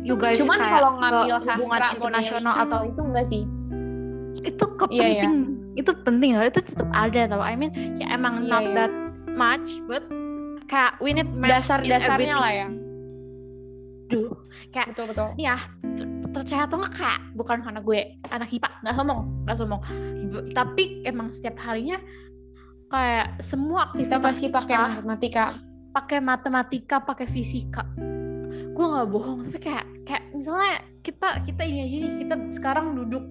you 0.00 0.14
guys 0.14 0.36
Cuman 0.36 0.58
kalau 0.58 0.90
ngambil 0.96 1.36
sastra 1.38 1.86
internasional 1.92 2.54
atau 2.58 2.80
itu 2.84 3.00
enggak 3.00 3.26
sih? 3.26 3.42
itu 4.44 4.64
ke 4.76 4.84
Iya, 4.90 5.00
iya. 5.00 5.24
penting 5.24 5.36
itu 5.74 5.90
penting 6.04 6.30
loh 6.34 6.44
itu 6.44 6.60
tetap 6.60 6.86
ada 6.92 7.20
tau 7.26 7.40
I 7.40 7.56
mean 7.56 7.72
ya 7.96 8.12
emang 8.12 8.38
Iya, 8.38 8.48
not 8.48 8.62
iya. 8.62 8.74
that 8.78 8.92
much 9.32 9.68
but 9.84 10.04
kayak 10.66 11.00
we 11.00 11.10
need 11.10 11.26
Dasar-dasarnya 11.34 12.36
lah 12.36 12.52
ya. 12.54 12.68
everything. 14.04 14.36
kayak 14.70 14.86
Betul 14.90 15.04
betul. 15.10 15.28
ya 15.36 15.56
ter- 16.34 16.42
percaya 16.42 16.66
atau 16.66 16.76
nggak 16.76 16.92
kayak 16.92 17.20
bukan 17.32 17.58
karena 17.62 17.80
gue 17.80 17.98
anak 18.26 18.50
IPA 18.50 18.68
nggak 18.82 18.94
sombong 18.94 19.20
nggak 19.44 19.56
sombong 19.56 19.82
tapi 20.50 20.82
emang 21.04 21.30
setiap 21.30 21.54
harinya 21.56 22.02
kayak 22.90 23.38
semua 23.40 23.88
Kita 23.88 24.18
aktivitas 24.18 24.20
pasti 24.20 24.46
pakai 24.48 24.74
kita 24.74 24.86
matematika. 24.90 25.44
pakai 25.90 26.18
matematika 26.18 26.96
pakai 27.00 27.26
fisika 27.26 27.82
gue 28.74 28.84
nggak 28.84 29.08
bohong 29.08 29.46
tapi 29.46 29.58
kayak 29.60 29.86
kayak 30.04 30.22
misalnya 30.30 30.74
kita 31.00 31.28
kita 31.44 31.62
ini 31.62 31.78
aja 31.80 31.96
nih 31.96 32.12
kita 32.20 32.34
sekarang 32.52 32.86
duduk 32.94 33.22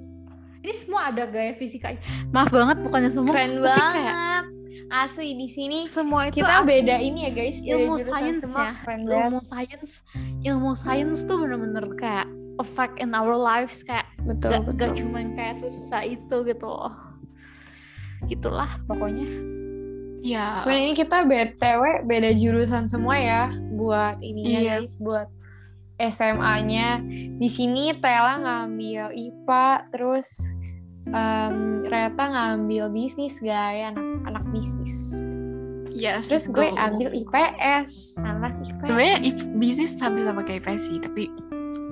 ini 0.64 0.74
semua 0.80 1.12
ada 1.12 1.28
gaya 1.28 1.52
fisika 1.54 1.92
maaf 2.32 2.48
banget 2.48 2.80
bukannya 2.82 3.12
sombong 3.12 3.36
Keren 3.36 3.60
tapi 3.60 3.68
kayak 3.68 4.16
banget. 4.16 4.46
Asli 4.90 5.34
di 5.34 5.46
sini 5.46 5.86
semua 5.86 6.28
itu 6.28 6.40
kita 6.40 6.62
beda 6.62 6.98
ini 6.98 7.26
ya 7.26 7.32
guys, 7.32 7.62
beda 7.62 7.72
ilmu 7.76 7.94
jurusan 8.00 8.14
sains 8.16 8.40
semua. 8.42 8.62
ya 8.64 8.74
Keren 8.80 9.02
banget. 9.04 9.22
ilmu 9.22 9.40
sains 9.44 9.92
ilmu 10.44 10.72
sains 10.76 11.20
tuh 11.24 11.38
bener-bener 11.40 11.86
kayak 11.94 12.28
affect 12.58 13.02
in 13.02 13.14
our 13.14 13.34
lives 13.34 13.82
kayak 13.82 14.06
Betul 14.24 14.54
gak, 14.54 14.62
gak 14.78 14.92
betul. 14.92 14.92
cuman 15.02 15.26
kayak 15.34 15.56
susah 15.62 16.02
itu 16.06 16.36
gitu 16.46 16.66
loh 16.68 16.94
gitulah 18.26 18.70
pokoknya 18.86 19.28
Iya. 20.24 20.64
Cuman 20.64 20.78
ini 20.80 20.94
kita 20.96 21.28
BTW 21.28 22.08
beda 22.08 22.32
jurusan 22.32 22.88
semua 22.88 23.20
ya 23.20 23.44
buat 23.76 24.24
ininya 24.24 24.60
Iya. 24.64 24.74
guys, 24.80 24.96
buat 24.96 25.28
SMA-nya. 26.00 27.04
Di 27.36 27.50
sini 27.52 27.92
Tela 28.00 28.40
ngambil 28.40 29.12
IPA, 29.12 29.68
terus 29.92 30.32
em, 31.12 31.84
Reta 31.84 32.24
ngambil 32.32 32.88
bisnis 32.96 33.36
guys, 33.44 33.92
anak 33.92 34.08
anak 34.32 34.44
bisnis. 34.56 34.96
Iya, 35.92 36.24
Terus 36.24 36.48
gue 36.48 36.72
ambil 36.72 37.12
IPS, 37.12 38.16
anak 38.24 38.56
IPS. 38.64 38.88
Sebenarnya 38.88 39.18
bisnis 39.60 39.92
sambil 39.94 40.24
sama 40.24 40.42
kayak 40.42 40.64
IPS 40.64 40.88
sih, 40.88 40.98
tapi 41.04 41.28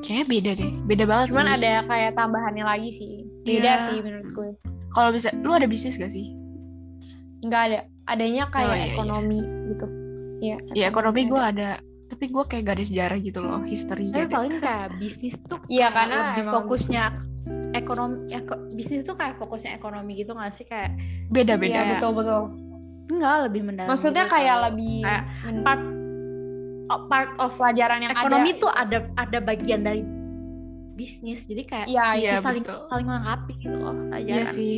kayaknya 0.02 0.26
beda 0.28 0.52
deh. 0.56 0.72
Beda 0.86 1.04
banget 1.06 1.26
Cuman 1.30 1.46
sih. 1.46 1.56
ada 1.56 1.72
kayak 1.86 2.12
tambahannya 2.13 2.63
lagi 2.63 2.89
sih. 2.91 3.12
Beda 3.41 3.72
Iya. 3.72 3.86
sih 3.86 3.98
menurut 4.00 4.30
gue. 4.32 4.50
Kalau 4.91 5.10
bisa, 5.10 5.32
lu 5.38 5.52
ada 5.52 5.65
bisnis 5.65 5.96
gak 5.96 6.10
sih? 6.10 6.34
Nggak 7.41 7.62
ada. 7.63 7.80
Adanya 8.04 8.44
kayak 8.48 8.65
Oh, 8.65 8.74
iya, 8.74 8.82
iya. 8.82 8.91
ekonomi 8.91 9.39
gitu. 9.67 9.86
Iya. 10.39 10.58
Ya 10.74 10.86
ekonomi 10.88 11.22
gue 11.26 11.41
ada. 11.41 11.72
tapi 12.12 12.28
gue 12.28 12.44
kayak 12.44 12.63
gak 12.65 12.76
ada 12.76 12.86
sejarah 12.86 13.20
gitu 13.20 13.39
loh, 13.39 13.63
history 13.63 14.12
tapi 14.12 14.28
gitu. 14.28 14.36
paling 14.36 14.60
kayak 14.60 14.88
bisnis 15.00 15.32
tuh 15.41 15.63
Iya, 15.72 15.88
karena 15.89 16.36
emang 16.36 16.54
fokusnya 16.60 17.04
ekonomi 17.72 18.28
eko- 18.30 18.67
bisnis 18.70 19.02
tuh 19.02 19.15
kayak 19.15 19.39
fokusnya 19.39 19.72
ekonomi 19.74 20.12
gitu 20.15 20.36
gak 20.36 20.52
sih 20.52 20.67
kayak 20.67 20.91
Beda-beda. 21.28 21.72
Iya 21.72 21.82
Iya. 21.82 21.91
betul 21.96 22.12
betul. 22.13 22.41
enggak 23.08 23.36
lebih 23.48 23.62
mendalam 23.63 23.89
Maksudnya 23.89 24.24
gitu 24.24 24.34
kayak 24.34 24.58
lebih 24.62 24.96
Kayak 25.02 25.24
part 25.63 25.84
part 27.08 27.32
of 27.38 27.54
pelajaran 27.56 28.02
yang 28.02 28.12
ekonomi 28.12 28.56
ada. 28.56 28.62
tuh 28.62 28.72
ada 28.74 28.98
ada 29.15 29.38
bagian 29.39 29.82
dari 29.82 30.02
bisnis 30.94 31.48
jadi 31.48 31.63
kayak 31.65 31.86
Iya, 31.88 32.06
itu 32.13 32.22
Iya, 32.22 32.36
saling 32.41 32.63
betul. 32.63 32.78
saling 32.88 33.08
melengkapi 33.08 33.54
gitu 33.58 33.76
loh 33.76 33.94
Iya 33.94 34.02
pelajaran 34.12 34.48
sih. 34.50 34.78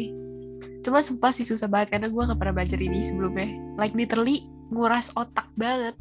Cuma 0.83 0.99
sumpah 0.99 1.31
sih 1.31 1.43
susah 1.43 1.67
banget 1.67 1.95
karena 1.95 2.07
gue 2.07 2.21
gak 2.23 2.39
pernah 2.39 2.55
belajar 2.55 2.79
ini 2.79 2.99
sebelumnya. 2.99 3.47
Like 3.75 3.91
literally 3.93 4.43
nguras 4.69 5.11
otak 5.13 5.47
banget. 5.55 5.95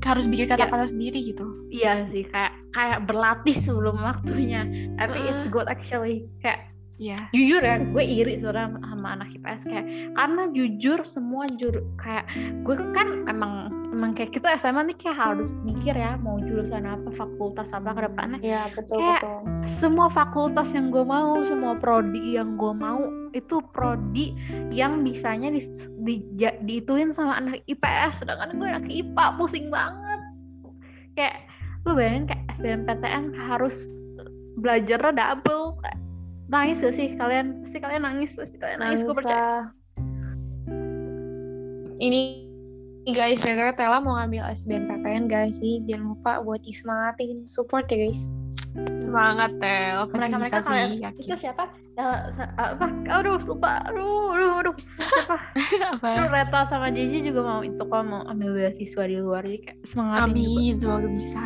Harus 0.00 0.26
bikin 0.26 0.48
kata-kata 0.48 0.90
sendiri 0.90 1.22
gitu. 1.22 1.46
Iya 1.70 2.08
sih 2.10 2.26
kayak 2.26 2.50
kayak 2.72 3.06
berlatih 3.06 3.54
sebelum 3.54 3.98
waktunya 4.00 4.66
tapi 4.96 5.18
Uh. 5.18 5.28
it's 5.30 5.46
good 5.48 5.66
actually 5.66 6.26
kayak 6.40 6.66
Iya. 7.00 7.16
jujur 7.32 7.64
ya 7.64 7.80
gue 7.80 8.04
iri 8.04 8.36
sebenarnya 8.36 8.76
sama 8.84 9.08
anak 9.16 9.32
IPS 9.32 9.62
kayak 9.64 9.86
karena 10.12 10.42
jujur 10.52 11.00
semua 11.00 11.48
jur 11.50 11.80
kayak 11.96 12.28
gue 12.60 12.76
kan 12.92 13.24
emang 13.24 13.52
emang 13.90 14.12
kayak 14.12 14.30
kita 14.30 14.52
SMA 14.54 14.84
nih 14.84 14.98
kayak 15.00 15.16
harus 15.16 15.48
mikir 15.60 15.92
ya 15.92 16.14
mau 16.14 16.36
jurusan 16.36 16.84
apa 16.84 17.08
fakultas 17.10 17.72
apa 17.72 17.90
ke 17.90 18.00
depannya 18.04 18.38
Iya, 18.40 18.68
betul 18.70 19.00
Kayak- 19.00 19.24
betul. 19.24 19.40
semua 19.74 20.06
fakultas 20.08 20.68
yang 20.70 20.92
gue 20.92 21.00
mau 21.00 21.40
semua 21.42 21.72
prodi 21.74 22.36
yang 22.36 22.54
gue 22.54 22.70
mau 22.70 23.00
itu 23.32 23.64
prodi 23.72 24.36
yang 24.68 25.00
bisanya 25.00 25.48
di, 25.48 25.64
di, 25.98 26.14
ja- 26.36 26.60
diituin 26.60 27.10
sama 27.10 27.32
anak 27.34 27.64
IPS 27.64 28.20
sedangkan 28.20 28.54
gue 28.54 28.68
anak 28.68 28.86
IPA 28.86 29.24
pusing 29.34 29.72
banget 29.72 30.20
kayak 31.12 31.48
lu 31.82 31.96
bayangin 31.96 32.28
kayak 32.28 32.44
SBMPTN 32.52 33.24
harus 33.40 33.88
belajarnya 34.54 35.12
double 35.14 35.80
kayak, 35.80 35.96
nangis 36.50 36.82
gak 36.82 36.94
sih? 36.98 37.08
Kalian 37.14 37.62
pasti 37.62 37.78
kalian 37.78 38.02
nangis 38.02 38.34
pasti 38.34 38.56
kalian 38.58 38.78
nangis 38.82 39.00
gue 39.06 39.14
percaya. 39.14 39.70
Ini 42.00 42.20
guys, 43.12 43.40
btw 43.40 43.70
Tela 43.76 44.02
mau 44.02 44.18
ngambil 44.18 44.50
SBMPTN 44.52 45.30
guys. 45.30 45.54
Sih, 45.56 45.80
jangan 45.86 46.16
lupa 46.16 46.42
buat 46.42 46.60
disemangatin 46.66 47.46
support 47.46 47.86
ya 47.88 48.10
guys. 48.10 48.20
Semangat 49.02 49.50
Tel, 49.58 50.06
pasti 50.14 50.30
mereka 50.30 50.38
bisa 50.38 50.38
mereka 50.38 50.58
kalian 50.62 50.86
sih, 50.86 50.94
itu 50.94 51.04
yakin. 51.26 51.38
siapa? 51.42 51.64
Eh, 51.98 52.18
sa- 52.38 52.54
apa? 52.54 52.86
Aduh 53.10 53.38
lupa. 53.42 53.70
Aduh 53.90 54.30
aduh 54.30 54.52
aduh. 54.62 54.74
Siapa? 55.02 55.36
Apa? 55.98 56.06
Itu 56.14 56.22
Reta 56.30 56.60
sama 56.70 56.86
Jiji 56.94 57.18
juga 57.26 57.40
mau 57.42 57.60
itu 57.66 57.82
kok 57.82 58.02
mau 58.06 58.22
ambil 58.30 58.54
beasiswa 58.54 59.02
di 59.10 59.16
luar 59.18 59.42
jadi 59.42 59.58
kayak 59.66 59.78
semangatin 59.82 60.22
juga. 60.22 60.30
Amin, 60.30 60.74
semoga 60.78 61.08
bisa. 61.10 61.44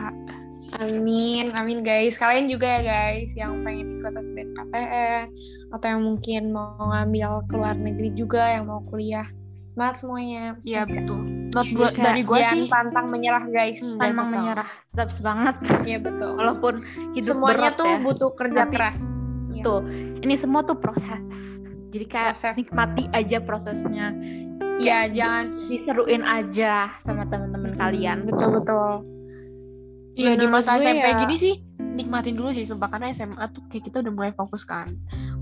Amin, 0.74 1.52
amin 1.52 1.84
guys. 1.84 2.16
Kalian 2.16 2.48
juga 2.48 2.66
ya 2.66 2.80
guys 2.82 3.30
yang 3.36 3.62
pengen 3.62 4.00
ikut 4.00 4.12
SBMPTN 4.16 5.26
atau 5.70 5.86
yang 5.86 6.02
mungkin 6.02 6.42
mau 6.50 6.74
ngambil 6.80 7.44
ke 7.46 7.54
luar 7.54 7.76
negeri 7.76 8.10
juga 8.14 8.42
yang 8.48 8.66
mau 8.66 8.80
kuliah. 8.88 9.28
Semangat 9.74 9.96
semuanya. 10.00 10.44
Iya 10.62 10.82
betul. 10.86 11.20
Not 11.50 11.66
buat 11.74 11.94
dari 11.94 12.22
gue 12.22 12.40
sih. 12.42 12.66
pantang 12.66 13.06
menyerah 13.10 13.44
guys. 13.46 13.78
Hmm, 13.78 13.98
Pantang 13.98 14.30
betul. 14.30 14.40
menyerah 14.40 14.70
tetap 14.90 15.10
semangat 15.10 15.54
Iya 15.82 15.98
betul. 15.98 16.32
walaupun 16.34 16.74
hidup 17.12 17.34
Semuanya 17.34 17.74
berat 17.74 17.78
tuh 17.78 17.86
ya. 17.86 17.98
butuh 18.00 18.30
kerja 18.34 18.60
Tapi- 18.66 18.74
keras. 18.74 18.98
Iya. 19.50 19.62
Tuh, 19.62 19.80
ini 20.22 20.34
semua 20.34 20.62
tuh 20.62 20.78
proses 20.78 21.22
jadi 21.88 22.06
kayak 22.10 22.34
Proses. 22.34 22.54
nikmati 22.58 23.02
aja 23.14 23.38
prosesnya 23.38 24.06
Iya, 24.74 25.06
jangan 25.08 25.70
diseruin 25.70 26.26
aja 26.26 26.90
sama 27.00 27.22
teman-teman 27.26 27.70
kalian 27.72 28.26
Betul 28.26 28.58
betul. 28.58 29.06
Iya 30.14 30.32
di 30.34 30.46
masa 30.46 30.78
SMP 30.78 31.02
ya- 31.02 31.18
gini 31.20 31.36
sih 31.36 31.54
nikmatin 31.94 32.34
dulu 32.34 32.50
sih 32.50 32.66
sumpah 32.66 32.90
karena 32.90 33.10
SMA 33.10 33.38
tuh 33.50 33.62
kayak 33.70 33.86
kita 33.86 34.02
udah 34.02 34.12
mulai 34.12 34.32
fokus 34.34 34.66
kan 34.66 34.90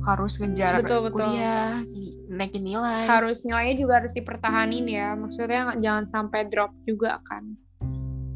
harus 0.04 0.36
ngejar 0.36 0.80
Betul, 0.80 1.08
betul. 1.08 1.32
kuliah 1.32 1.80
naikin 2.28 2.60
nilai 2.60 3.04
Harus 3.04 3.44
nilainya 3.44 3.76
juga 3.78 3.92
harus 4.02 4.12
dipertahanin 4.12 4.84
ya. 4.84 5.14
Maksudnya 5.14 5.72
jangan 5.78 6.04
sampai 6.10 6.48
drop 6.48 6.72
juga 6.84 7.20
kan. 7.24 7.56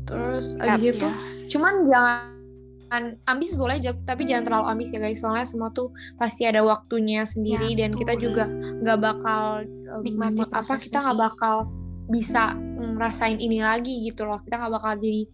Terus 0.06 0.54
Ya, 0.56 0.78
abis 0.78 0.96
itu 0.96 1.08
iya. 1.08 1.16
cuman 1.50 1.74
jangan 1.90 3.02
ambis 3.26 3.58
boleh 3.58 3.82
aja 3.82 3.90
tapi 4.06 4.30
jangan 4.30 4.46
terlalu 4.46 4.66
ambis 4.70 4.88
ya 4.94 5.02
guys 5.02 5.18
soalnya 5.18 5.42
semua 5.42 5.74
tuh 5.74 5.90
pasti 6.16 6.46
ada 6.46 6.62
waktunya 6.62 7.26
sendiri 7.26 7.74
Ya, 7.74 7.82
dan 7.82 7.90
kita 7.92 8.14
juga 8.14 8.46
nggak 8.46 8.98
bakal 9.02 9.66
Nikmati 10.06 10.46
apa 10.46 10.74
kita 10.78 11.02
nggak 11.02 11.18
bakal 11.18 11.66
bisa 12.06 12.54
ngerasain 12.78 13.42
ini 13.42 13.58
lagi 13.58 14.06
gitu 14.06 14.22
loh 14.22 14.38
kita 14.38 14.62
nggak 14.62 14.70
bakal 14.70 14.92
jadi 15.02 15.26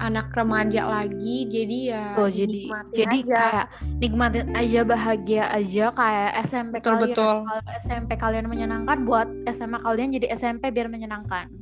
anak 0.00 0.32
remaja 0.32 0.88
lagi 0.88 1.44
jadi 1.46 1.78
ya 1.92 2.04
Tuh, 2.16 2.32
jadi 2.32 2.60
jadi 2.96 3.18
aja. 3.20 3.36
kayak 3.36 3.66
nikmatin 4.00 4.46
aja 4.56 4.80
bahagia 4.82 5.44
aja 5.52 5.84
kayak 5.92 6.30
SMP 6.48 6.80
Betul, 6.80 6.88
kalian 6.96 7.04
betul. 7.12 7.36
kalau 7.44 7.62
SMP 7.84 8.10
kalian 8.16 8.46
menyenangkan 8.48 8.98
buat 9.04 9.28
SMA 9.52 9.78
kalian 9.80 10.16
jadi 10.16 10.26
SMP 10.32 10.72
biar 10.72 10.88
menyenangkan 10.88 11.52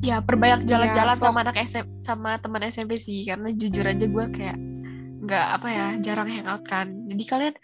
ya 0.00 0.20
perbanyak 0.20 0.64
jalan-jalan 0.64 1.16
Iya, 1.18 1.24
sama 1.24 1.38
anak 1.42 1.56
SM 1.58 1.86
sama 2.00 2.30
teman 2.38 2.62
SMP 2.64 2.96
sih 2.96 3.24
karena 3.24 3.52
jujur 3.52 3.84
aja 3.84 4.06
gue 4.06 4.24
kayak 4.32 4.56
nggak 5.26 5.46
apa 5.58 5.68
ya 5.68 5.86
jarang 6.00 6.28
hangout 6.30 6.62
kan 6.64 6.92
jadi 7.10 7.24
kalian 7.26 7.54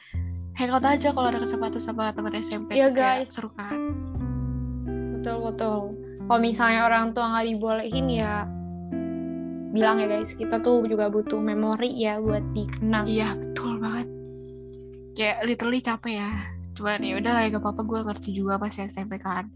hangout 0.52 0.84
aja 0.84 1.08
kalau 1.10 1.28
ada 1.30 1.40
kesempatan 1.40 1.80
sama 1.80 2.12
teman 2.12 2.34
SMP 2.36 2.76
Iya, 2.76 2.92
kayak 2.92 3.24
guys. 3.24 3.32
seru 3.32 3.48
kan 3.54 3.78
betul 5.16 5.38
betul 5.46 5.78
kalau 6.26 6.40
misalnya 6.40 6.84
orang 6.84 7.14
tua 7.14 7.32
nggak 7.32 7.46
dibolehin 7.48 8.06
ya 8.10 8.44
bilang 9.72 9.98
ya 9.98 10.06
guys 10.06 10.36
kita 10.36 10.60
tuh 10.60 10.84
juga 10.84 11.08
butuh 11.08 11.40
memori 11.40 11.90
ya 11.96 12.20
buat 12.20 12.44
dikenang. 12.52 13.08
Iya 13.08 13.34
betul 13.40 13.80
banget. 13.80 14.08
Kayak 15.16 15.38
literally 15.48 15.80
capek 15.80 16.14
ya. 16.20 16.30
Cuman 16.76 17.00
ya 17.00 17.14
udah 17.20 17.32
lah 17.32 17.42
ya 17.44 17.48
gak 17.52 17.64
apa-apa 17.64 17.82
gue 17.84 18.00
ngerti 18.12 18.30
juga 18.36 18.60
masih 18.60 18.88
SMP 18.88 19.16
kan. 19.16 19.48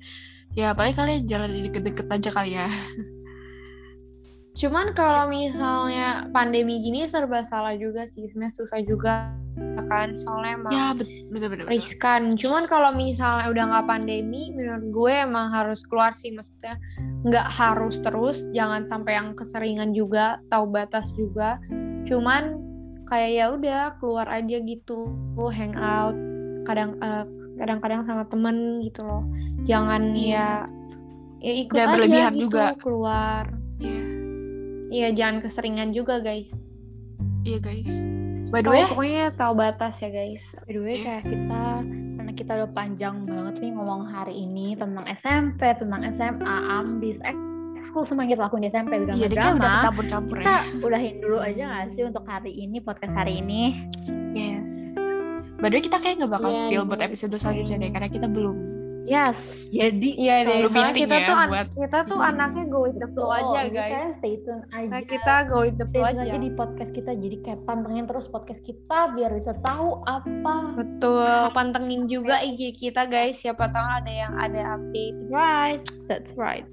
Ya 0.56 0.72
paling 0.72 0.96
kalian 0.96 1.28
jalan 1.28 1.52
di 1.52 1.68
deket-deket 1.68 2.08
aja 2.08 2.30
kali 2.32 2.56
ya 2.56 2.68
Cuman 4.56 4.96
kalau 4.96 5.28
misalnya 5.28 6.32
pandemi 6.32 6.80
gini 6.80 7.04
serba 7.04 7.44
salah 7.44 7.76
juga 7.76 8.08
sih, 8.08 8.24
sebenarnya 8.32 8.56
susah 8.56 8.80
juga 8.80 9.12
kan, 9.86 10.18
soalnya 10.18 10.52
emang 10.58 10.72
ya 10.74 10.86
bener-bener 11.30 11.62
bener. 11.62 11.70
riskan. 11.70 12.34
Cuman 12.34 12.66
kalau 12.66 12.90
misalnya 12.90 13.52
udah 13.52 13.64
nggak 13.70 13.86
pandemi, 13.86 14.50
menurut 14.50 14.84
gue 14.90 15.12
emang 15.22 15.52
harus 15.54 15.84
keluar 15.86 16.10
sih, 16.16 16.34
maksudnya 16.34 16.74
nggak 17.22 17.46
harus 17.54 18.02
terus, 18.02 18.48
jangan 18.50 18.82
sampai 18.88 19.14
yang 19.14 19.36
keseringan 19.38 19.94
juga, 19.94 20.42
tahu 20.50 20.66
batas 20.72 21.12
juga. 21.14 21.60
Cuman 22.08 22.58
kayak 23.06 23.30
ya 23.30 23.44
udah 23.54 23.82
keluar 24.02 24.26
aja 24.26 24.56
gitu, 24.58 25.14
hangout, 25.38 26.16
kadang 26.66 26.98
eh, 26.98 27.24
kadang-kadang 27.60 28.02
sama 28.10 28.24
temen 28.26 28.82
gitu 28.82 29.06
loh. 29.06 29.22
Jangan 29.68 30.16
Iya. 30.18 30.66
ya 31.38 31.46
ya 31.46 31.52
ikut 31.62 31.76
Jangan 31.76 31.86
aja 31.86 31.94
berlebihan 31.94 32.32
gitu 32.34 32.42
juga. 32.48 32.64
keluar. 32.82 33.44
Iya. 33.78 34.15
Iya 34.86 35.08
jangan 35.10 35.40
keseringan 35.40 35.90
juga 35.90 36.18
guys. 36.18 36.78
Iya 37.42 37.58
guys. 37.58 38.06
By 38.46 38.62
the 38.62 38.70
way, 38.70 38.86
pokoknya 38.86 39.34
tahu 39.34 39.52
batas 39.54 39.98
ya 39.98 40.08
guys. 40.08 40.54
by 40.62 40.70
the 40.70 40.80
way 40.80 40.94
Iya. 40.94 41.04
kayak 41.04 41.22
kita 41.26 41.62
karena 42.16 42.32
kita 42.32 42.50
udah 42.54 42.70
panjang 42.72 43.16
banget 43.22 43.54
nih 43.58 43.72
ngomong 43.72 44.02
hari 44.04 44.34
ini 44.36 44.74
tentang 44.74 45.02
SMP 45.12 45.60
tentang 45.74 46.02
SMA 46.12 46.56
ambis 46.72 47.18
ekskul 47.76 48.02
semua 48.02 48.24
yang 48.24 48.32
kita 48.32 48.42
lakuin 48.42 48.62
di 48.62 48.70
SMP 48.70 48.92
udah 48.96 49.14
iya 49.14 49.26
nggak 49.26 49.30
deh 49.30 49.36
kayak 49.36 49.52
udah 49.52 49.60
drama 49.60 49.78
kecampur-campur 49.78 50.36
kita 50.38 50.48
ya. 50.48 50.62
udahin 50.80 51.14
dulu 51.20 51.38
aja 51.38 51.62
gak 51.66 51.84
sih 51.92 52.02
untuk 52.02 52.24
hari 52.24 52.52
ini 52.52 52.76
podcast 52.78 53.14
hari 53.14 53.32
ini 53.38 53.62
Yes. 54.32 54.94
By 55.56 55.72
the 55.72 55.80
way, 55.80 55.84
kita 55.84 55.96
kayak 55.96 56.20
nggak 56.20 56.32
bakal 56.34 56.50
Iya, 56.52 56.58
spill 56.60 56.82
iya. 56.84 56.88
buat 56.88 57.00
episode 57.00 57.32
selanjutnya 57.34 57.76
deh 57.78 57.90
karena 57.90 58.08
kita 58.08 58.28
belum. 58.28 58.56
Yes 59.06 59.38
jadi 59.66 60.08
Iya 60.12 60.36
deh, 60.42 60.58
soalnya 60.66 60.94
kita 60.94 61.16
ya 61.16 61.24
tuh 61.24 61.36
an- 61.36 61.48
buat- 61.48 61.72
kita 61.72 61.98
tuh 62.04 62.18
anaknya 62.20 62.64
go 62.66 62.78
with 62.82 62.94
the 62.94 63.08
flow 63.08 63.28
Betul, 63.28 63.54
aja 63.56 63.62
guys. 63.68 64.14
stay 64.16 64.34
tune 64.38 64.62
aja 64.68 64.88
Nah, 64.88 65.02
kita 65.02 65.34
go 65.46 65.58
with 65.60 65.74
the 65.74 65.84
stay 65.84 65.94
flow 65.94 66.06
tune 66.08 66.20
aja. 66.20 66.26
aja 66.28 66.36
di 66.36 66.50
podcast 66.50 66.90
kita 66.90 67.10
jadi 67.14 67.36
kayak 67.40 67.60
pantengin 67.62 68.04
terus 68.04 68.26
podcast 68.26 68.60
kita 68.60 68.98
biar 69.12 69.30
bisa 69.32 69.52
tahu 69.58 69.88
apa 70.04 70.56
Betul, 70.74 71.26
pantengin 71.50 72.02
juga 72.04 72.38
IG 72.40 72.60
kita 72.76 73.06
guys. 73.06 73.36
Siapa 73.36 73.66
tahu 73.66 73.86
ada 73.96 74.12
yang 74.12 74.32
ada 74.34 74.74
update. 74.74 75.16
right 75.28 75.80
that's 76.04 76.34
right 76.34 76.66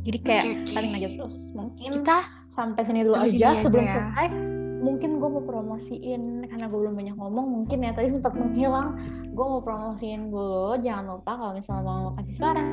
jadi 0.00 0.18
kayak 0.20 0.44
saling 0.64 0.94
aja 0.94 1.08
terus 1.12 1.36
mungkin 1.52 1.90
Kita 1.92 2.18
sampai 2.50 2.82
sini 2.82 3.00
dulu 3.02 3.14
Sampai 3.14 3.28
aja 3.28 3.30
sini 3.30 3.44
aja 3.44 3.62
sebelum 3.62 3.84
ya. 3.84 3.94
selesai 3.94 4.26
mungkin 4.78 5.18
gue 5.18 5.28
mau 5.28 5.42
promosiin 5.42 6.46
karena 6.46 6.66
gue 6.70 6.78
belum 6.78 6.94
banyak 6.94 7.16
ngomong 7.18 7.46
mungkin 7.46 7.82
ya 7.82 7.92
tadi 7.92 8.14
sempat 8.14 8.32
menghilang. 8.34 8.94
Gue 9.34 9.46
mau 9.46 9.62
promosiin 9.62 10.30
dulu 10.30 10.78
jangan 10.78 11.18
lupa 11.18 11.32
kalau 11.34 11.52
misalnya 11.54 11.82
mau 11.84 12.10
kasih 12.18 12.36
saran 12.38 12.68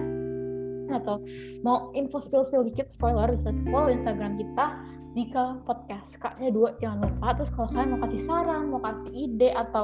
atau 0.85 1.17
mau 1.65 1.89
info 1.97 2.21
spill 2.21 2.45
spill 2.45 2.61
dikit 2.61 2.93
spoiler 2.93 3.33
bisa 3.33 3.49
follow 3.69 3.89
instagram 3.89 4.37
kita 4.37 4.65
Dika 5.15 5.63
podcast. 5.63 6.03
Kaknya 6.19 6.51
dua 6.51 6.75
jangan 6.77 7.07
lupa. 7.07 7.39
Terus 7.39 7.49
kalau 7.55 7.71
kalian 7.71 7.89
mau 7.95 7.99
kasih 8.03 8.21
saran 8.27 8.63
mau 8.67 8.81
kasih 8.83 9.11
ide 9.15 9.49
atau 9.55 9.83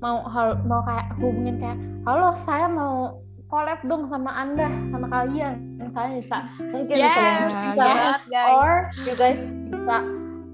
mau 0.00 0.24
hal 0.26 0.56
mau 0.64 0.80
kayak 0.82 1.12
hubungin 1.20 1.60
kayak 1.60 1.78
halo 2.08 2.32
saya 2.32 2.64
mau 2.66 3.20
collab 3.46 3.78
dong 3.86 4.08
sama 4.08 4.32
anda 4.32 4.66
sama 4.90 5.06
kalian. 5.12 5.76
Kalian 5.92 6.24
bisa 6.24 6.36
mungkin 6.72 6.96
bisa 6.96 7.04
Yes, 7.04 7.52
bisa 7.68 7.84
banget, 7.84 8.20
guys. 8.32 8.52
or 8.56 8.72
you 9.04 9.14
guys 9.14 9.40
bisa 9.70 9.96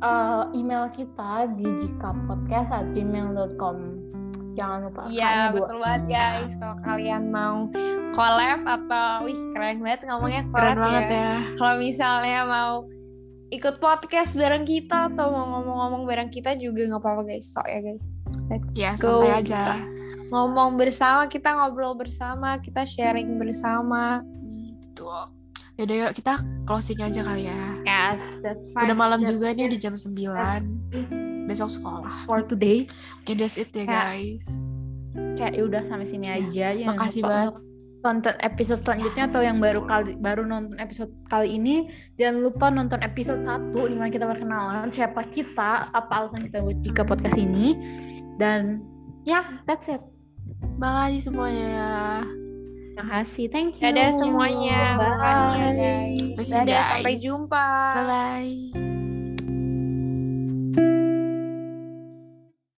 uh, 0.03 0.51
email 0.53 0.91
kita 0.91 1.47
di 1.55 1.65
jikapodcast@gmail.com 1.81 3.77
jangan 4.53 4.85
lupa 4.85 5.09
Iya, 5.09 5.49
dua. 5.49 5.55
betul 5.57 5.79
banget 5.81 6.03
guys. 6.11 6.53
Kalau 6.61 6.77
kalian 6.83 7.33
mau 7.33 7.73
collab 8.12 8.61
atau 8.69 9.25
wih 9.25 9.38
keren 9.57 9.81
banget 9.81 10.05
ngomongnya 10.05 10.43
keren 10.53 10.77
collab 10.77 10.77
banget 10.77 11.09
ya. 11.09 11.31
Kalau 11.57 11.75
misalnya 11.81 12.45
mau 12.45 12.85
ikut 13.49 13.81
podcast 13.81 14.33
bareng 14.33 14.65
kita 14.65 15.09
atau 15.09 15.29
mau 15.29 15.45
ngomong-ngomong 15.57 16.05
bareng 16.05 16.29
kita 16.29 16.53
juga 16.55 16.85
nggak 16.85 17.01
apa-apa 17.01 17.23
guys. 17.27 17.49
Sok 17.49 17.65
ya 17.65 17.81
guys. 17.81 18.07
Let's 18.49 18.73
Ya, 18.77 18.93
go. 18.97 19.25
aja. 19.25 19.41
Kita 19.41 19.77
ngomong 20.29 20.77
bersama, 20.77 21.25
kita 21.27 21.57
ngobrol 21.57 21.97
bersama, 21.97 22.61
kita 22.61 22.85
sharing 22.85 23.41
bersama. 23.41 24.21
Betul. 24.85 25.33
Yaudah 25.81 25.97
yuk 25.97 26.12
kita 26.12 26.45
closing 26.69 27.01
aja 27.01 27.25
kali 27.25 27.49
ya. 27.49 27.72
Yes 27.83 28.18
that's 28.40 28.61
Udah 28.73 28.87
fine. 28.87 28.97
malam 28.97 29.21
That's 29.21 29.33
juga 29.33 29.47
nih 29.51 29.62
it 29.62 29.68
udah 29.68 29.81
jam 29.81 29.95
9. 29.95 30.11
Besok 31.42 31.71
sekolah. 31.73 32.16
for 32.25 32.40
today 32.40 32.87
Oke, 33.18 33.35
that's 33.35 33.57
it 33.57 33.71
ya 33.71 33.83
guys. 33.83 34.47
kayak 35.35 35.53
ya 35.55 35.62
udah 35.62 35.83
sampai 35.87 36.07
sini 36.07 36.25
Ya, 36.25 36.35
aja 36.38 36.66
jangan 36.73 36.88
makasih 36.95 37.23
banget. 37.23 37.47
untuk 37.49 37.61
tonton 38.03 38.37
episode 38.40 38.81
selanjutnya 38.81 39.25
atau 39.27 39.40
yang 39.40 39.59
baru 39.59 39.81
kali 39.83 40.12
baru 40.16 40.42
nonton 40.42 40.75
episode 40.77 41.12
kali 41.29 41.55
ini 41.55 41.87
jangan 42.16 42.42
lupa 42.42 42.66
nonton 42.66 42.99
episode 42.99 43.42
1 43.42 43.71
di 43.71 43.95
mana 43.95 44.09
kita 44.09 44.25
perkenalan 44.25 44.88
siapa 44.88 45.23
kita 45.29 45.87
apa 45.88 46.11
alasan 46.12 46.47
kita 46.47 46.59
buat 46.61 46.79
jika 46.81 47.03
podcast 47.03 47.37
ini 47.37 47.79
dan 48.37 48.83
ya 49.23 49.45
that's 49.64 49.87
it 49.87 50.03
Makasih 50.75 51.31
semuanya. 51.31 52.23
Makasih 52.96 53.46
thank 53.48 53.81
you 53.81 53.85
Dadah 53.88 54.11
semuanya. 54.16 54.96
Bye. 54.96 55.07
Makasih 55.07 55.52
ya 55.52 55.70
guys. 55.72 56.48
Dadah, 56.48 56.83
sampai 56.88 57.14
guys. 57.16 57.22
jumpa. 57.24 57.66
Bye 57.96 58.05
bye. 58.07 59.02